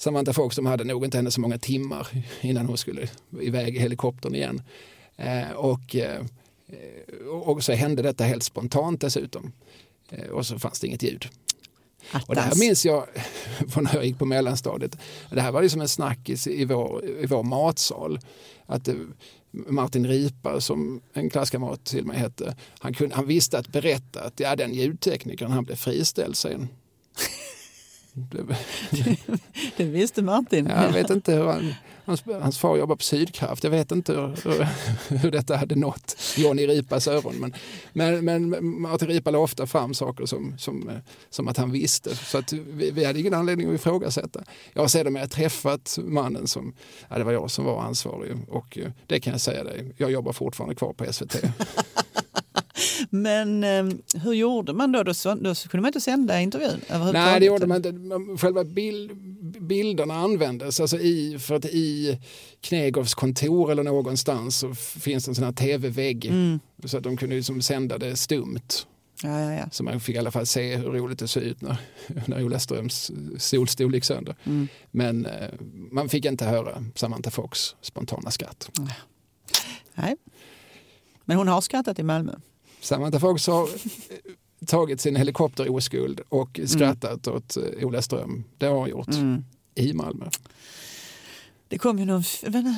[0.00, 2.08] Samantha Fox de hade nog inte henne så många timmar
[2.40, 3.08] innan hon skulle
[3.40, 4.62] iväg i helikoptern igen.
[5.16, 6.24] Eh, och, eh,
[7.30, 9.52] och så hände detta helt spontant dessutom.
[10.10, 11.28] Eh, och så fanns det inget ljud.
[12.26, 13.06] Och det här minns jag
[13.68, 14.96] från när jag gick på mellanstadiet.
[15.30, 18.20] Det här var liksom en snackis i vår, i vår matsal.
[18.66, 18.96] Att det,
[19.50, 24.40] Martin Ripa, som en klasskamrat till mig hette, han, kunde, han visste att berätta att
[24.40, 26.68] ja, den ljudteknikern han blev friställd sen.
[29.76, 30.66] det, visste Martin.
[30.66, 31.74] Jag vet inte hur han,
[32.10, 33.64] Hans, hans far jobbar på Sydkraft.
[33.64, 34.68] Jag vet inte hur,
[35.16, 37.34] hur detta hade nått Johnny Ripas öron.
[37.92, 40.90] Men, men, men Martin Ripa la ofta fram saker som, som,
[41.30, 42.16] som att han visste.
[42.16, 44.44] Så att vi, vi hade ingen anledning att ifrågasätta.
[44.72, 46.74] Jag har sedermera träffat mannen som,
[47.08, 48.36] ja, det var jag som var ansvarig.
[48.48, 51.36] Och eh, det kan jag säga dig, jag jobbar fortfarande kvar på SVT.
[53.10, 53.84] Men eh,
[54.22, 55.02] hur gjorde man då?
[55.02, 56.80] Då, då kunde man inte sända intervjun
[57.12, 57.92] Nej, det gjorde man inte.
[58.38, 59.16] Själva bild,
[59.60, 60.80] bilderna användes.
[60.80, 62.18] Alltså i, för att i
[62.60, 66.26] Knegovs kontor eller någonstans så finns det en sån här tv-vägg.
[66.26, 66.60] Mm.
[66.84, 68.86] Så att de kunde liksom sända det stumt.
[69.22, 69.64] Ja, ja, ja.
[69.70, 71.76] Så man fick i alla fall se hur roligt det såg ut när,
[72.26, 74.36] när Ola Ströms solstol gick sönder.
[74.44, 74.68] Mm.
[74.90, 75.48] Men eh,
[75.90, 78.70] man fick inte höra Samantha Fox spontana skratt.
[79.94, 80.16] Nej.
[81.24, 82.32] Men hon har skrattat i Malmö.
[82.80, 83.68] Samantha Fox har eh,
[84.66, 86.68] tagit sin helikopteroskuld och mm.
[86.68, 87.36] skrattat mm.
[87.36, 88.44] åt eh, Ola Ström.
[88.58, 89.44] Det har hon gjort mm.
[89.74, 90.28] i Malmö.
[91.68, 92.22] Det kom ju någon,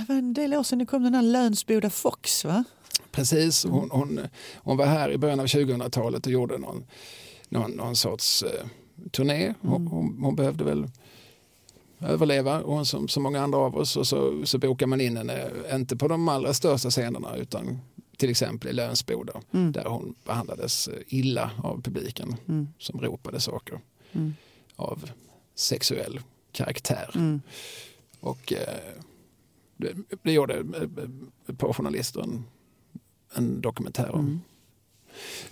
[0.09, 2.65] en del år sedan det kom den här Lönsboda Fox va?
[3.11, 4.21] Precis, hon, hon,
[4.55, 6.85] hon var här i början av 2000-talet och gjorde någon,
[7.49, 8.67] någon, någon sorts eh,
[9.11, 9.55] turné.
[9.61, 9.87] Hon, mm.
[9.87, 10.89] hon, hon, behövde väl
[12.01, 13.97] överleva, och som så många andra av oss.
[13.97, 17.79] Och så, så bokar man in henne, inte på de allra största scenerna utan
[18.17, 19.73] till exempel i Lönsboda mm.
[19.73, 22.69] där hon behandlades eh, illa av publiken mm.
[22.79, 23.81] som ropade saker
[24.13, 24.35] mm.
[24.77, 25.11] av
[25.55, 26.21] sexuell
[26.53, 27.11] karaktär.
[27.15, 27.41] Mm.
[28.21, 28.95] Och eh,
[29.77, 32.45] det, det gjorde eh, på journalister en,
[33.35, 34.21] en dokumentär om.
[34.21, 34.41] Mm.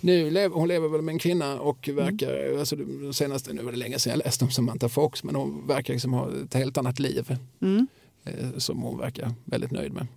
[0.01, 2.59] Nu lever, hon lever väl med en kvinna och verkar, mm.
[2.59, 5.67] alltså det senaste, nu var det länge sedan jag läste om Samantha Fox, men hon
[5.67, 7.87] verkar liksom ha ett helt annat liv mm.
[8.23, 10.07] eh, som hon verkar väldigt nöjd med.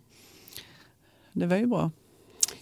[1.32, 1.90] Det var ju bra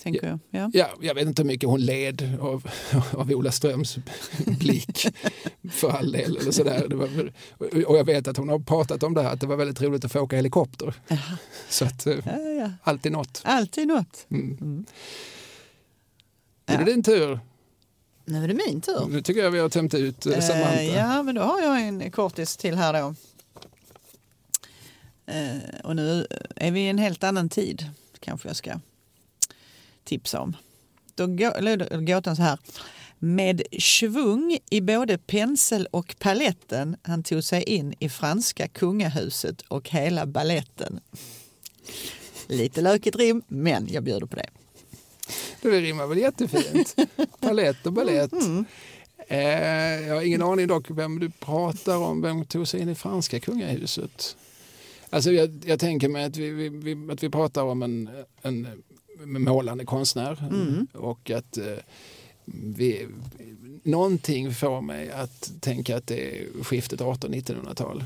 [0.02, 0.38] tänker jag.
[0.50, 0.70] Ja.
[0.72, 2.70] ja, jag vet inte hur mycket hon led av,
[3.10, 3.96] av Ola Ströms
[4.46, 5.06] blick
[5.70, 6.36] för all del.
[6.36, 6.86] Eller sådär.
[6.88, 7.32] Var,
[7.86, 10.04] och jag vet att hon har pratat om det här, att det var väldigt roligt
[10.04, 10.94] att få åka helikopter.
[11.10, 11.36] Aha.
[11.68, 12.70] Så att, eh, ja, ja.
[12.82, 13.42] alltid något.
[13.44, 14.26] Alltid något.
[14.30, 14.58] Mm.
[14.60, 14.86] Mm.
[16.66, 17.40] Är det din tur?
[18.24, 19.06] Nu är det min tur.
[19.08, 20.80] Nu tycker jag vi har tömt ut eh, Samantha.
[20.80, 23.14] Uh, ja, men då har jag en kortis till här då.
[25.32, 26.26] Uh, och nu
[26.56, 27.90] är vi i en helt annan tid,
[28.20, 28.72] kanske jag ska
[30.04, 30.56] tipsa om.
[31.14, 32.58] Då går gåtan så här.
[33.18, 39.88] Med svung i både pensel och paletten han tog sig in i franska kungahuset och
[39.88, 41.00] hela balletten.
[42.46, 44.48] Lite lökigt rim, men jag bjuder på det.
[45.62, 46.96] Det rimmar väl jättefint.
[47.40, 48.32] Palett och ballett.
[48.32, 48.64] Mm.
[49.28, 52.22] Eh, jag har ingen aning dock vem du pratar om.
[52.22, 54.36] Vem tog sig in i franska kungahuset?
[55.10, 58.10] Alltså jag, jag tänker mig att vi, vi, vi, att vi pratar om en,
[58.42, 58.82] en
[59.26, 60.86] målande konstnär Mm.
[60.94, 61.64] och att eh,
[62.44, 63.06] vi,
[63.82, 68.04] någonting får mig att tänka att det är skiftet 1800-1900-tal.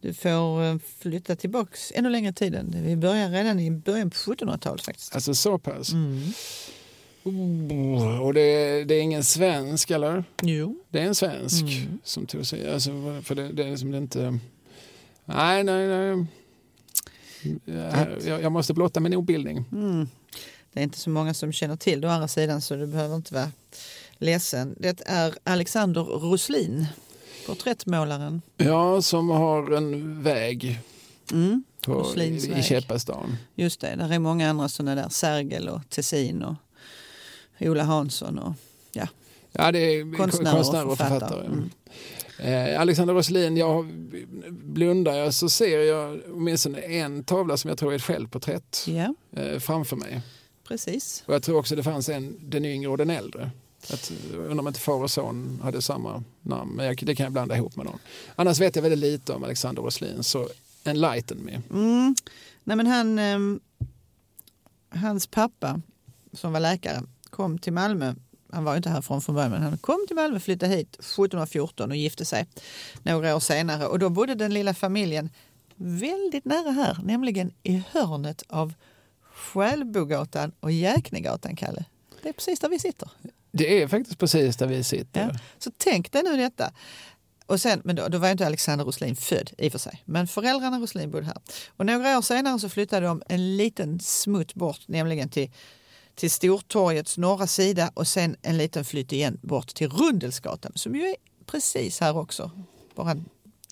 [0.00, 2.74] Du får eh, flytta tillbaks ännu längre i tiden.
[2.84, 5.14] Vi börjar redan i början på 1700-talet faktiskt.
[5.14, 5.92] Alltså så pass.
[5.92, 6.22] Mm.
[7.24, 10.24] Oh, och det, det är ingen svensk eller?
[10.42, 10.84] Jo.
[10.90, 11.98] Det är en svensk Mm.
[12.04, 12.90] som tog sig, alltså,
[13.24, 14.38] för det, det är liksom inte...
[15.24, 16.26] Nej, nej, nej.
[17.64, 19.64] Jag, jag jag måste blotta min obildning.
[19.72, 20.08] Mm.
[20.72, 23.16] Det är inte så många som känner till det å andra sidan så du behöver
[23.16, 23.52] inte vara
[24.18, 24.74] ledsen.
[24.78, 26.86] Det är Alexander Roslin,
[27.46, 28.42] porträttmålaren.
[28.56, 30.80] Ja, som har en väg
[31.32, 31.64] Mm.
[31.84, 32.62] på, i.
[32.62, 33.36] Käppastan.
[33.54, 36.54] Just det, där är många andra sådana där, Sergel och Tessin och
[37.60, 38.52] Ola Hansson och
[39.52, 41.46] Ja, det är konstnärer, konstnärer och författare.
[41.46, 41.70] Mm.
[42.38, 43.86] Eh, Alexander Roslin, jag
[44.50, 49.14] blundar jag så ser jag åtminstone en tavla som jag tror är ett självporträtt Ja,
[49.42, 50.20] eh, framför mig.
[50.68, 51.22] precis.
[51.26, 53.50] Och jag tror också det fanns en, den yngre och den äldre.
[53.92, 57.32] Att, undrar om inte far och son hade samma namn, men jag, det kan jag
[57.32, 57.98] blanda ihop med någon.
[58.36, 60.48] Annars vet jag väldigt lite om Alexander Roslin, så
[60.84, 61.60] enlighten me.
[61.70, 62.14] Mm.
[62.64, 63.60] Nej, men han, ehm,
[64.90, 65.80] hans pappa
[66.32, 68.14] som var läkare kom till Malmö.
[68.52, 71.90] Han var ju inte härifrån från början men han kom till Malmö, flyttade hit 1714
[71.90, 72.46] och gifte sig
[73.02, 73.86] några år senare.
[73.86, 75.30] Och då bodde den lilla familjen
[75.76, 78.74] väldigt nära här, nämligen i hörnet av
[79.34, 81.84] Skälbogatan och Jäknegatan, Kalle.
[82.22, 83.10] Det är precis där vi sitter.
[83.52, 85.20] Det är faktiskt precis där vi sitter.
[85.20, 85.38] Ja.
[85.58, 86.72] Så tänk dig nu detta.
[87.46, 90.28] Och sen, men då, då var inte Alexander Roslin född i och för sig, men
[90.28, 91.38] föräldrarna Roslin bodde här.
[91.76, 95.50] Och några år senare så flyttade de en liten smutt bort, nämligen till,
[96.18, 101.02] till Stortorgets norra sida och sen en liten flytt igen bort till Rundelsgatan som ju
[101.02, 101.16] är
[101.46, 102.50] precis här också,
[102.94, 103.24] bara en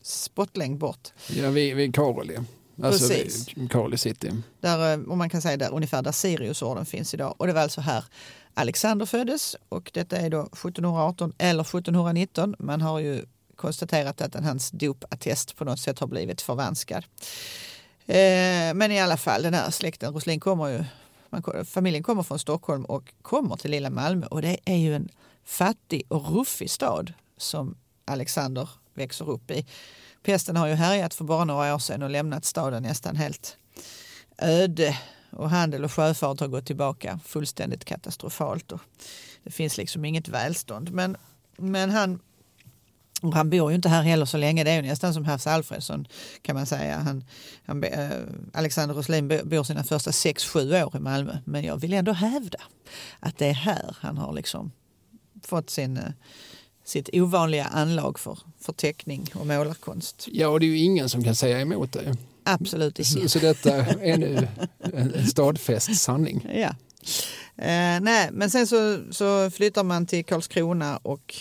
[0.02, 1.08] spottlängd bort.
[1.28, 2.38] Ja, vi, vi Karoli.
[2.82, 3.46] Alltså Precis.
[3.70, 4.32] Karoli city.
[4.60, 7.34] Där, eh, om man kan säga där, ungefär där Siriusorden finns idag.
[7.36, 8.04] Och det var alltså här
[8.54, 12.54] Alexander föddes och detta är då 1718 eller 1719.
[12.58, 13.24] Man har ju
[13.56, 17.04] konstaterat att hans dopattest på något sätt har blivit förvanskad.
[18.06, 20.84] Eh, men i alla fall, den här släkten Roslin kommer ju,
[21.30, 25.08] man, familjen kommer från Stockholm och kommer till lilla Malmö och det är ju en
[25.44, 29.66] fattig och ruffig stad som Alexander växer upp i.
[30.22, 33.56] Pesten har ju härjat för bara några år sedan och lämnat staden nästan helt
[34.38, 34.98] öde
[35.30, 38.72] och handel och sjöfart har gått tillbaka fullständigt katastrofalt.
[38.72, 38.80] Och
[39.42, 40.92] det finns liksom inget välstånd.
[40.92, 41.16] Men,
[41.56, 42.20] men han,
[43.22, 44.64] och han bor ju inte här heller så länge.
[44.64, 46.06] Det är ju nästan som Havs Alfredsson
[46.42, 46.98] kan man säga.
[46.98, 47.24] Han,
[47.66, 48.10] han, eh,
[48.52, 51.38] Alexander Roslin bo- bor sina första sex sju år i Malmö.
[51.44, 52.58] Men jag vill ändå hävda
[53.20, 54.72] att det är här han har liksom
[55.44, 56.02] fått sin, eh,
[56.84, 60.28] sitt ovanliga anlag för, för teckning och målarkonst.
[60.32, 62.16] Ja, och det är ju ingen som kan säga emot det.
[62.44, 63.28] Absolut ingen.
[63.28, 64.48] Så, så detta är nu
[64.92, 66.46] en, en stadfäst sanning.
[66.54, 66.74] Ja.
[67.64, 71.34] Eh, nej, men sen så, så flyttar man till Karlskrona och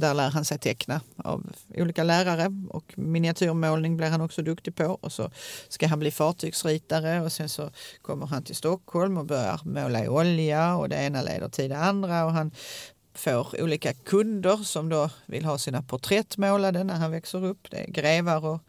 [0.00, 4.84] där lär han sig teckna av olika lärare och miniatyrmålning blir han också duktig på
[4.84, 5.30] och så
[5.68, 7.70] ska han bli fartygsritare och sen så
[8.02, 11.78] kommer han till Stockholm och börjar måla i olja och det ena leder till det
[11.78, 12.50] andra och han
[13.14, 17.70] får olika kunder som då vill ha sina porträtt målade när han växer upp.
[17.70, 18.60] Det är grevar och,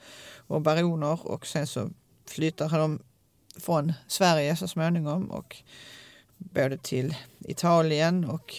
[0.47, 1.89] och baroner och sen så
[2.25, 2.99] flyttar han
[3.59, 5.57] från Sverige så småningom och
[6.37, 8.55] både till Italien och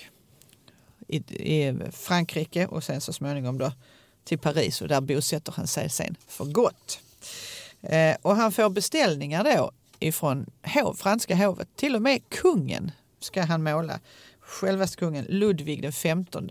[1.08, 3.72] i, i Frankrike och sen så småningom då
[4.24, 7.00] till Paris och där bosätter han sig sen för gott.
[7.82, 11.68] Eh, och han får beställningar då ifrån hov, franska hovet.
[11.76, 12.90] Till och med kungen
[13.20, 14.00] ska han måla.
[14.40, 16.50] Självaste kungen Ludvig den 15.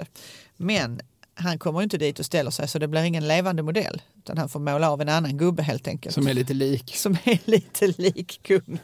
[0.57, 1.01] Men
[1.39, 4.01] han kommer inte dit och ställer sig så det blir ingen levande modell.
[4.17, 6.95] Utan han får måla av en annan gubbe helt enkelt Som är lite lik.
[6.95, 8.79] som är lite lik kungen.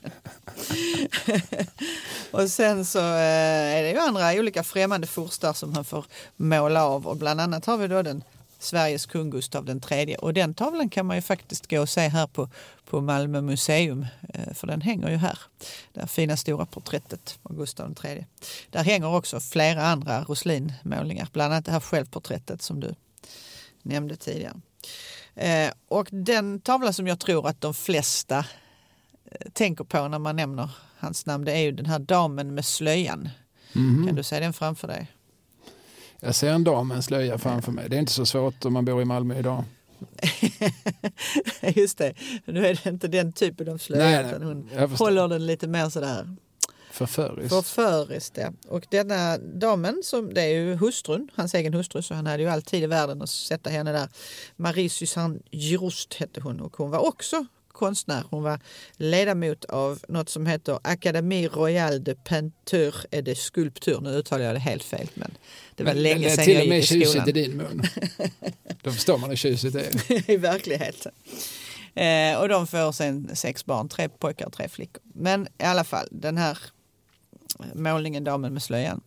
[2.31, 6.85] och sen så eh, är det ju andra olika främmande furstar som han får måla
[6.85, 8.23] av och bland annat har vi då den
[8.63, 12.07] Sveriges kung Gustav den tredje och den tavlan kan man ju faktiskt gå och se
[12.07, 12.49] här på,
[12.85, 15.39] på Malmö museum eh, för den hänger ju här.
[15.93, 18.25] Det här fina stora porträttet av Gustav tredje.
[18.69, 22.95] Där hänger också flera andra Roslin-målningar, bland annat det här självporträttet som du
[23.81, 24.61] nämnde tidigare.
[25.35, 28.45] Eh, och den tavla som jag tror att de flesta
[29.25, 32.65] eh, tänker på när man nämner hans namn det är ju den här damen med
[32.65, 33.29] slöjan.
[33.73, 34.07] Mhm.
[34.07, 35.11] Kan du se den framför dig?
[36.23, 37.89] Jag ser en dam med en slöja framför mig.
[37.89, 39.63] Det är inte så svårt om man bor i Malmö idag.
[41.75, 42.13] Just det,
[42.45, 46.35] nu är det inte den typen av slöja Nej, hon håller den lite mer sådär
[46.91, 47.49] Förföriskt.
[47.49, 48.51] Förföriskt, ja.
[48.67, 52.49] Och denna damen, som, det är ju hustrun, hans egen hustru, så han hade ju
[52.49, 54.07] alltid i världen att sätta henne där.
[54.55, 57.45] Marie Susanne Giroust hette hon och hon var också
[57.83, 58.23] konstnär.
[58.29, 58.59] Hon var
[58.97, 64.01] ledamot av något som heter Académie Royale de Peinture et de Sculpture.
[64.01, 65.37] Nu uttalar jag det helt fel men
[65.75, 67.29] det var Men länge det är sedan till jag och med gick i tjusigt skolan.
[67.29, 67.83] i din mun.
[68.81, 70.29] Då förstår man hur tjusigt det är.
[70.31, 71.11] I verkligheten.
[71.95, 75.03] Eh, och de får sen sex barn, tre pojkar och tre flickor.
[75.03, 76.57] Men i alla fall, den här
[77.73, 79.01] målningen Damen med slöjan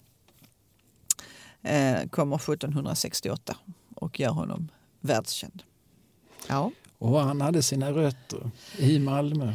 [1.62, 3.56] eh, kommer 1768
[3.94, 4.68] och gör honom
[5.00, 5.62] världskänd.
[6.48, 9.54] Ja, Och han hade sina rötter i Malmö.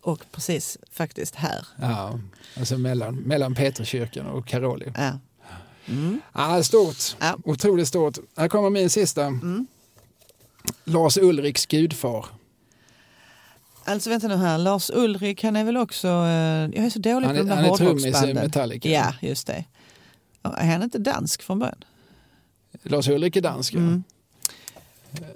[0.00, 1.66] och precis faktiskt här.
[1.80, 2.18] Ja,
[2.58, 4.92] alltså mellan, mellan Peterskyrkan och Karoli.
[4.96, 5.18] Ja.
[5.86, 6.20] Mm.
[6.32, 7.16] Ja, stort.
[7.20, 7.38] Ja.
[7.44, 8.18] Otroligt stort.
[8.36, 9.24] Här kommer min sista.
[9.24, 9.66] Mm.
[10.84, 12.26] Lars Ulriks gudfar.
[13.84, 16.14] Alltså vänta nu här, Lars Ulrik han är väl också, eh,
[16.74, 18.34] jag är så dålig Han på de där han är trummis i.
[18.34, 18.88] Metallica.
[18.88, 19.64] Ja, just det.
[20.42, 21.84] Är han inte dansk från början?
[22.82, 23.74] Lars Ulrik är dansk.
[23.74, 23.78] ja.
[23.78, 24.02] Mm.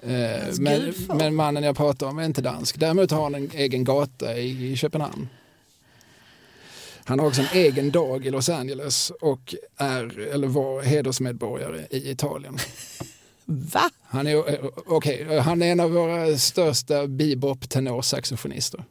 [0.03, 2.79] Eh, men, men mannen jag pratar om är inte dansk.
[2.79, 5.29] Däremot har han en egen gata i, i Köpenhamn.
[7.05, 12.11] Han har också en egen dag i Los Angeles och är, eller var hedersmedborgare i
[12.11, 12.59] Italien.
[13.45, 13.91] Va?
[14.03, 18.85] Han är, eh, okej, han är en av våra största bebop-tenorsaxofonister.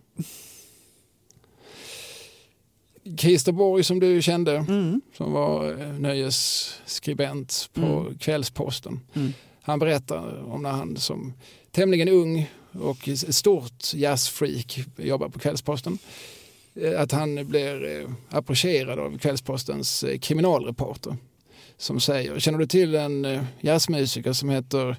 [3.18, 5.02] Christer Borg som du kände, Mm.
[5.18, 8.18] som var eh, nöjesskribent på Mm.
[8.18, 9.00] Kvällsposten.
[9.14, 9.34] Mm.
[9.66, 11.34] Han berättar om när han som
[11.72, 15.98] tämligen ung och stort jazzfreak jobbar på Kvällsposten.
[16.76, 21.18] eh, Att han blir eh, approcherad av Kvällspostens eh, kriminalreporter
[21.78, 24.96] som säger, känner du till en jazzmusiker som heter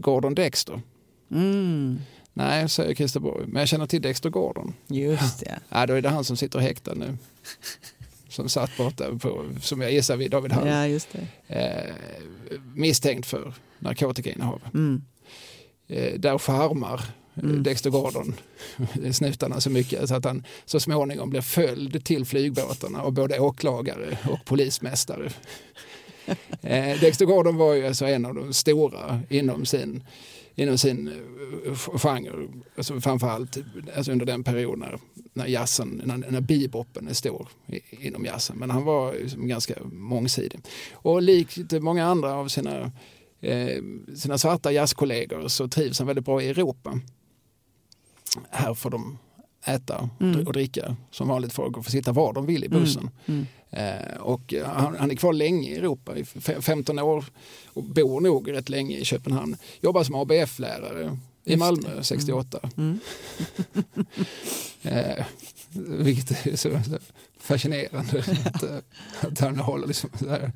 [0.00, 0.82] Gordon Dexter?
[1.30, 1.98] Mm.
[2.32, 4.74] Nej, säger Christer Borg, men jag känner till Dexter Gordon.
[4.86, 5.60] Just det.
[5.68, 7.16] Ja, då är det han som sitter häktad nu.
[8.34, 10.68] Som satt borta på, som jag gissar vid David Hall.
[10.68, 11.54] Ja, just det.
[11.54, 11.94] Eh,
[12.74, 14.60] misstänkt för narkotikainnehav.
[14.74, 15.02] Mm.
[15.88, 17.04] Eh, där charmar eh,
[17.42, 17.62] Mm.
[17.62, 18.34] Dexter Gordon
[19.12, 24.18] snutarna så mycket så att han så småningom blir följd till flygbåtarna av både åklagare
[24.30, 25.30] och polismästare.
[26.62, 30.04] Eh, Dexter Gordon var ju alltså en av de stora inom sin,
[30.54, 33.58] inom sin eh, genre, alltså framförallt
[33.96, 34.98] alltså under den period när,
[35.32, 38.56] när jazzen, när, när beboppen är stor i, inom jazzen.
[38.56, 40.60] Men han var liksom ganska mångsidig.
[40.92, 42.92] Och likt många andra av sina
[43.40, 43.82] eh,
[44.16, 47.00] sina svarta jazzkollegor så trivs han väldigt bra i Europa.
[48.50, 49.18] Här får de
[49.66, 50.46] äta Mm.
[50.46, 53.10] och dricka som vanligt folk och få sitta var de vill i bussen.
[53.26, 53.40] Mm.
[53.40, 53.46] Eh,
[54.20, 57.24] och han, han är kvar länge i Europa, i f- 15 år
[57.66, 59.56] och bor nog rätt länge i Köpenhamn.
[59.80, 61.56] Jobbar som ABF-lärare i.
[61.56, 62.70] Malmö 68.
[62.76, 62.98] Mm.
[64.82, 65.24] Eh,
[65.76, 66.80] vilket är så,
[67.40, 68.76] fascinerande att, eh,
[69.20, 70.52] att han håller liksom så här,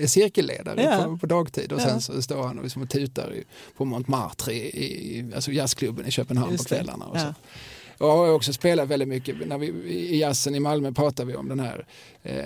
[0.00, 1.04] är cirkelledare Ja.
[1.04, 3.34] på, på dagtid och sen så står han och, liksom tutar
[3.76, 7.04] på Montmartre i, i alltså jazzklubben i Köpenhamn på kvällarna.
[7.04, 7.20] Och Ja.
[7.20, 7.34] så.
[8.00, 9.46] Och har också spelat väldigt mycket.
[9.48, 11.86] När vi, I jazzen i Malmö pratar vi om den här
[12.22, 12.44] eh,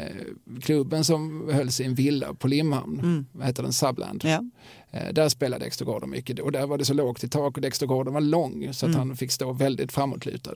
[0.62, 3.00] klubben som hölls i en villa på Limhamn.
[3.00, 3.42] Mm.
[3.46, 3.72] Heter den?
[3.72, 4.24] Subland.
[4.24, 4.44] Ja.
[4.90, 7.60] Eh, där spelade Dexter Gordon mycket och där var det så lågt i tak och
[7.62, 9.08] Dexter Gordon var lång så att Mm.
[9.08, 10.54] han fick stå väldigt framåtlutad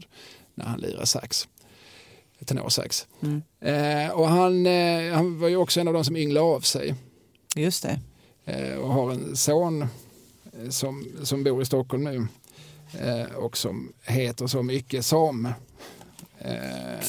[0.54, 1.48] när han lirade sax.
[2.44, 3.06] Tenorsax.
[3.22, 3.42] Mm.
[3.60, 6.94] Eh, och han, eh, han var ju också en av de som ynglade av sig
[7.56, 8.00] Just det.
[8.44, 12.26] eh, och har en son eh, som, som bor i Stockholm nu
[12.94, 15.46] eh, och som heter så mycket som
[16.38, 17.00] eh,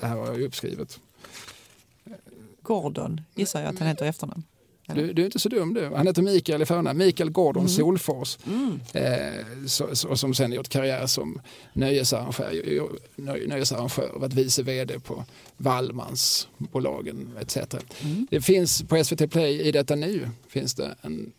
[0.00, 1.00] det här har jag ju uppskrivet.
[2.62, 4.42] Gordon gissar jag att han heter i efternamn.
[4.94, 5.90] Du, du är inte så dum du.
[5.96, 6.98] Han heter Mikael i förnamn.
[6.98, 7.68] Mikael Gordon Mm.
[7.68, 8.38] Solfors.
[8.46, 8.80] Mm.
[8.92, 11.40] Eh, så, så, som sen gjort karriär som
[11.72, 15.24] nöjesarrangör, nöj- nöjesarrangör varit vice vd på
[15.56, 17.56] Wallmansbolagen etc.
[18.02, 18.26] Mm.
[18.30, 21.32] Det finns på SVT Play i detta nu finns det en,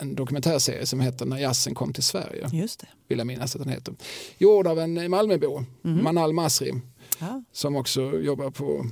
[0.00, 2.48] en dokumentärserie som heter När jazzen kom till Sverige.
[2.52, 2.86] Just det.
[3.08, 3.94] Vill jag minnas att den heter.
[4.38, 6.04] Gjord av en Malmöbo, Mhm.
[6.04, 6.72] Manal Masri,
[7.18, 7.42] Ja.
[7.52, 8.86] som också jobbar på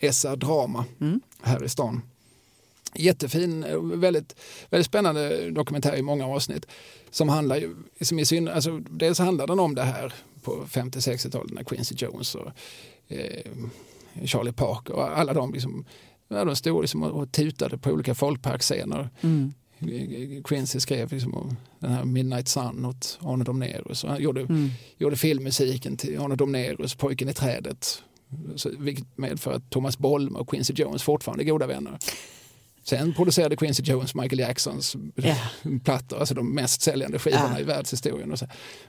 [0.00, 1.20] SR Drama Mm.
[1.42, 2.02] här i stan.
[2.96, 3.64] Jättefin,
[4.00, 4.36] väldigt,
[4.70, 6.66] väldigt spännande dokumentär i många avsnitt.
[7.10, 11.52] Som handlar ju, som i syn, alltså, dels handlar den om det här på 50-60-talet
[11.52, 12.50] när Quincy Jones och
[13.08, 13.40] eh,
[14.24, 15.84] Charlie Parker och alla de, liksom,
[16.28, 19.10] ja, de stod liksom och, och tutade på olika folkparksscener.
[19.20, 19.54] Mm.
[20.44, 24.70] Quincy skrev liksom om den här Midnight Sun åt Arne Domnerus han gjorde, Mm.
[24.98, 28.02] gjorde filmmusiken till Arne Domnerus, Pojken i trädet.
[28.56, 31.98] Så, vilket medför att Thomas Bolme och Quincy Jones fortfarande är goda vänner.
[32.84, 35.36] Sen producerade Quincy Jones Michael Jacksons Ja.
[35.84, 37.60] plattor, alltså de mest säljande skivorna Ja.
[37.60, 38.32] i världshistorien.
[38.32, 38.46] Och så.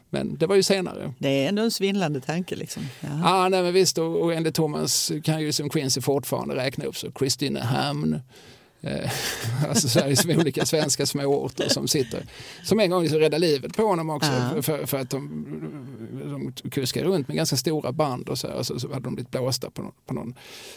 [0.10, 1.14] Men det var ju senare.
[1.20, 2.56] Det är ändå en svindlande tanke.
[2.56, 2.84] Liksom.
[3.02, 3.08] Ja.
[3.24, 6.98] Ja, nej, men visst, och, och enligt Thomas kan ju som Quincy fortfarande räkna upp
[6.98, 8.20] så Kristinehamn, eh,
[9.70, 12.26] alltså Sveriges olika svenska småorter som sitter,
[12.64, 14.62] som en gång liksom räddade livet på honom också Ja.
[14.62, 15.46] för, för, att de,
[16.64, 19.16] de kuskade runt med ganska stora band och så, här, och så, så hade de
[19.16, 20.34] blivit blåsta på någon, på någon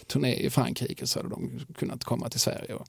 [0.07, 2.75] turné i Frankrike så hade de kunnat komma till Sverige.
[2.75, 2.87] Och,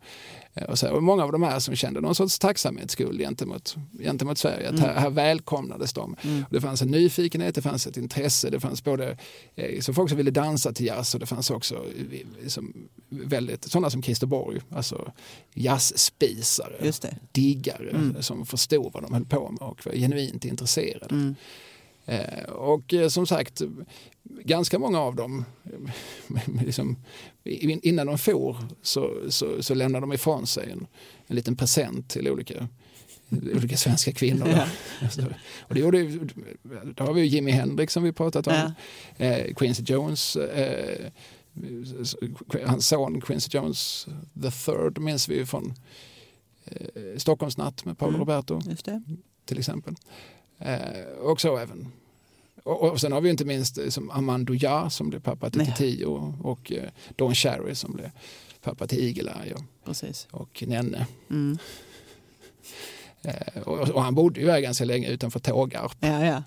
[0.54, 3.76] eh, och, så här, och många av de här som kände någon sorts tacksamhetsskuld gentemot,
[4.00, 6.14] gentemot Sverige, att här, här välkomnades de.
[6.48, 9.18] Och det fanns en nyfikenhet, det fanns ett intresse, det fanns både
[9.56, 12.74] eh, så folk som ville dansa till jazz och det fanns också eh, som
[13.10, 15.09] väldigt, sådana som Christer Borg, alltså
[15.54, 17.16] jazzspisare, Just det.
[17.32, 21.16] diggare som förstod vad de höll på med och var genuint intresserade.
[21.16, 21.36] Mm.
[22.06, 23.62] Eh, och eh, som sagt,
[24.24, 25.46] ganska många av dem,
[26.66, 26.98] liksom,
[27.44, 30.88] in- innan de for så, så, så lämnade de ifrån sig en,
[31.28, 32.68] en liten present till olika
[33.56, 34.48] olika svenska kvinnor.
[34.56, 34.68] Ja.
[35.02, 35.22] Alltså,
[35.60, 36.28] och det gjorde, ju-
[36.96, 38.72] då har vi Jimi Hendrix som vi pratat om,
[39.18, 41.06] eh, Quincy Jones, eh,
[42.66, 44.08] hans son Quincy Jones
[44.42, 45.74] the third minns vi ju från
[46.66, 48.20] eh, Stockholmsnatt med Paolo Mm.
[48.20, 48.62] Roberto
[49.46, 49.96] till exempel.
[50.58, 50.80] Eh,
[51.22, 51.88] och så även.
[52.64, 55.74] Och, och sen har vi inte minst eh, som Amando Ja som blev pappa till.
[55.78, 58.12] Tio och, och eh, Don Cherry som blev
[58.62, 59.54] pappa till Eagle-Eye
[60.32, 61.08] och, och Nenne.
[61.30, 61.58] Mm.
[63.22, 65.98] Eh, och, och han bodde ju här ganska länge utanför Tågarp.
[66.00, 66.44] Ja, ja.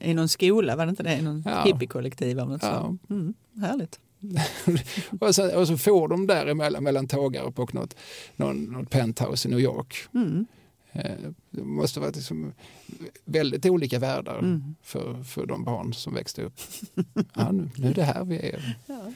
[0.00, 1.16] I någon skola, var det inte det?
[1.18, 1.64] I någon Ja.
[1.64, 2.96] hippiekollektiv Ja.
[3.10, 3.34] Mm.
[3.60, 4.00] Härligt.
[5.20, 7.96] Och, så, och så får de däremellan mellan Tågarp och något,
[8.36, 9.96] någon, något penthouse i New York.
[10.14, 10.46] Mm.
[10.92, 11.10] Eh,
[11.50, 12.52] det måste vara liksom
[13.24, 14.74] väldigt olika världar Mm.
[14.82, 16.60] för, för de barn som växte upp.
[17.34, 18.76] Ja, nu, nu är det här vi är.
[18.86, 19.12] Ja.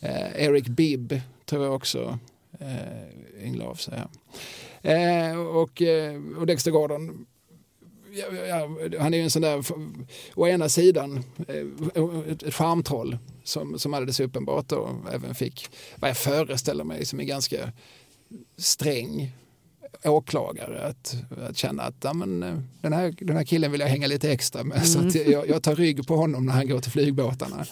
[0.00, 2.18] Eh, Eric Bibb tror jag också
[2.60, 3.98] eh, ynglar av sig.
[4.82, 7.26] Eh, och, eh, och Dexter Gordon,
[8.12, 8.68] ja, ja,
[9.00, 9.64] han är ju en sån där,
[10.34, 11.66] å ena sidan eh,
[12.28, 13.18] ett charmtroll
[13.48, 17.72] som, som alldeles uppenbart då även fick, vad jag föreställer mig, som är ganska
[18.56, 19.32] sträng
[20.04, 21.16] åklagare att,
[21.48, 24.32] att känna att ja, men, eh, den, här, den här killen vill jag hänga lite
[24.32, 27.66] extra med så att jag, jag tar rygg på honom när han går till flygbåtarna.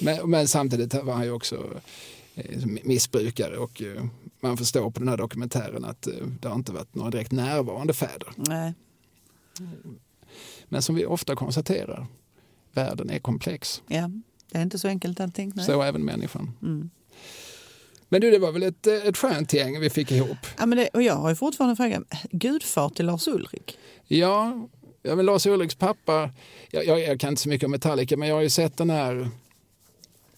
[0.00, 1.80] Men, men samtidigt var han ju också
[2.34, 4.04] eh, missbrukare och eh,
[4.40, 6.08] man förstår på den här dokumentären att
[6.40, 8.32] det har inte varit några direkt närvarande fäder.
[8.36, 8.74] Nej.
[10.68, 12.06] Men som vi ofta konstaterar,
[12.72, 13.82] världen är komplex.
[13.88, 14.10] Ja.
[14.50, 15.52] Det är inte så enkelt allting.
[15.54, 15.66] Nej.
[15.66, 16.50] Så även människan.
[16.62, 16.90] Mm.
[18.08, 20.38] Men du, det var väl ett, eh, ett skönt gäng vi fick ihop.
[20.58, 23.78] Ja, men det, och jag har ju fortfarande frågan, gudfar till Lars Ulrik?
[24.06, 24.68] Ja,
[25.02, 26.30] ja men Lars Ulriks pappa,
[26.70, 28.90] jag, jag, jag kan inte så mycket om Metallica men jag har ju sett den
[28.90, 29.28] här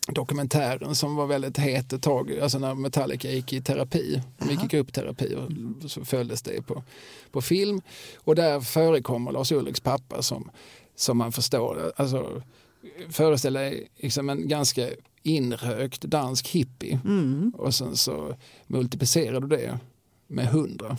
[0.06, 4.64] dokumentären som var väldigt het ett tag, alltså när Metallica gick i terapi, de gick
[4.64, 6.82] i gruppterapi och så följdes det på,
[7.30, 7.80] på film.
[8.16, 10.50] Och där förekommer Lars Ulriks pappa som,
[10.96, 12.42] som man förstår, alltså
[13.08, 14.88] föreställer dig liksom en ganska
[15.22, 17.52] inrökt dansk hippie Mm.
[17.58, 18.36] och sen så
[18.66, 19.78] multiplicerar du det
[20.26, 20.96] med hundra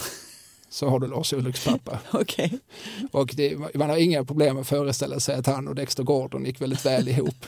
[0.69, 1.99] så har du Lars Ulriks pappa.
[2.13, 2.59] Okej.
[3.11, 6.61] Och det, man har inga problem att föreställa sig att han och Dexter Gordon gick
[6.61, 7.45] väldigt väl ihop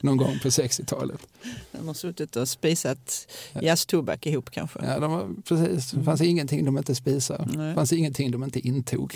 [0.00, 1.26] någon gång på 60-talet.
[1.72, 3.28] De har suttit och spisat
[3.62, 4.78] jazztobak ihop kanske.
[4.86, 5.90] Ja, de var, precis.
[5.90, 7.68] Det fanns ingenting de inte spisade.
[7.68, 9.14] Det fanns ingenting de inte intog.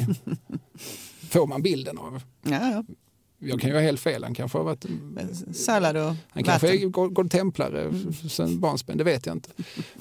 [1.28, 2.22] Får man bilden av.
[2.42, 2.84] Ja, ja.
[3.39, 4.24] Jag kan ju ha helt fel.
[4.24, 4.86] Han kanske har varit
[5.55, 6.82] Sallad och Han kanske vatten.
[6.82, 7.93] är god, god templare
[8.31, 9.48] sen barnsben, det vet jag inte.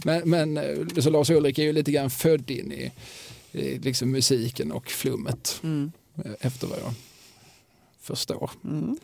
[0.03, 2.91] Men, men eh, så Lars Ulrik är ju lite grann född in i,
[3.51, 5.91] i liksom musiken och flummet Mm.
[6.26, 6.93] eh, efter vad jag
[8.01, 8.51] förstår.
[8.64, 8.97] Mm.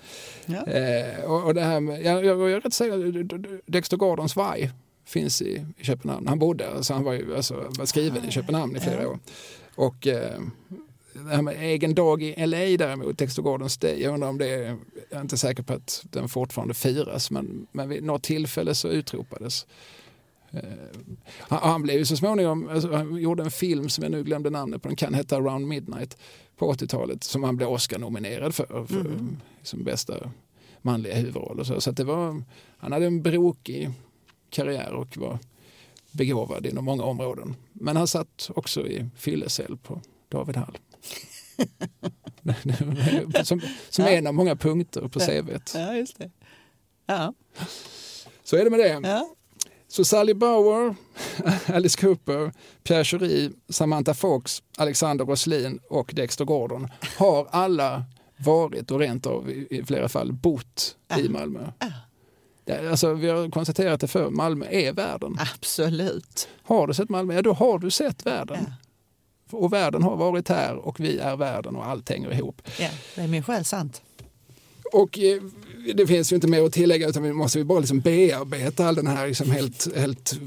[0.46, 0.68] Ja.
[0.68, 4.72] Eh, och, och det här med, jag, jag, jag är rätt säker, Dexter Gordons varg
[5.06, 6.28] finns i, i Köpenhamn.
[6.28, 9.08] Han bodde, alltså han var ju alltså, var skriven i Köpenhamn i flera Ja.
[9.08, 9.20] år.
[9.76, 10.40] Och eh,
[11.14, 14.48] det här med egen dag i LA däremot, Dexter Gordons Day, jag undrar om det
[14.50, 14.78] är,
[15.10, 18.88] jag är inte säker på att den fortfarande firas, men, men vid något tillfälle så
[18.88, 19.66] utropades
[20.52, 20.60] eh,
[21.40, 24.50] han, han blev ju så småningom, alltså, han gjorde en film som jag nu glömde
[24.50, 26.18] namnet på, den kan heta Around Midnight
[26.58, 29.38] på 80-talet som han blev Oscar-nominerad för, för Mhm.
[29.64, 30.32] som bästa
[30.82, 31.60] manliga huvudroll.
[31.60, 32.44] Och så så det var,
[32.78, 33.90] han hade en brokig
[34.50, 35.40] karriär och var
[36.12, 37.56] begåvad inom många områden.
[37.74, 40.78] Men han satt också i fyllecell på David Hall.
[43.44, 44.12] som som Ja.
[44.12, 45.26] en av många punkter på Ja.
[45.26, 45.72] CVt.
[45.76, 46.32] ja, just det.
[47.06, 47.34] Ja.
[48.44, 49.00] Så är det med det.
[49.10, 49.30] Ja.
[49.88, 50.96] Så Sally Bauer,
[51.76, 52.52] Alice Cooper,
[52.84, 58.06] Pierre Schori, Samantha Fox, Alexander Roslin och Dexter Gordon har alla
[58.38, 61.72] varit och rent av i, flera fall bott i Malmö.
[62.66, 65.38] Det, alltså, vi har konstaterat det för Malmö är världen.
[65.56, 66.48] Absolut.
[66.64, 68.58] Har du sett Malmö, ja då har du sett världen.
[68.68, 68.74] Ja.
[69.54, 72.62] Och världen har varit här och vi är världen och allt hänger ihop.
[72.80, 74.02] Ja, det är min själ sant.
[74.94, 75.42] Och eh,
[75.96, 78.96] det finns ju inte mer att tillägga utan vi måste ju bara liksom bearbeta all
[78.96, 80.40] den här liksom helt, helt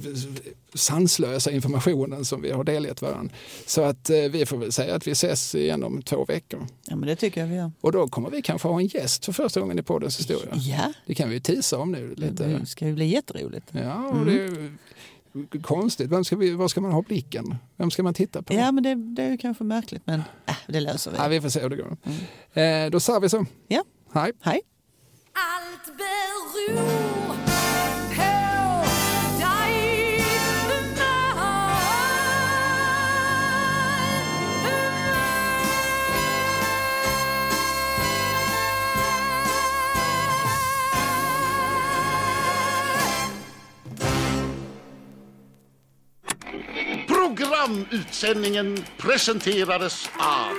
[0.75, 3.35] sanslösa informationen som vi har delgett varandra.
[3.67, 6.67] Så att eh, vi får väl säga att vi ses igen om två veckor.
[6.87, 7.71] Ja, men det tycker jag vi gör.
[7.81, 10.53] Och då kommer vi kanske ha en gäst för första gången i poddens historia.
[10.55, 12.15] Ja, Det kan vi ju tisa om nu.
[12.17, 12.45] Lite.
[12.47, 13.67] det ska ju bli jätteroligt.
[13.73, 14.73] Ja, och det är ju
[15.63, 16.11] konstigt.
[16.11, 17.55] Vem ska vi, var ska man ha blicken?
[17.77, 18.55] Vem ska man titta på?
[18.55, 21.17] Ja, men det, det är ju kanske märkligt, men äh, det löser vi.
[21.17, 21.97] Ja, vi får se hur det går.
[22.63, 23.47] Eh, då sa vi så.
[23.69, 23.83] Ja,
[24.13, 24.33] Hej.
[24.43, 24.61] hej.
[25.33, 27.56] Allt beror
[47.27, 50.55] Programutsändningen presenterades av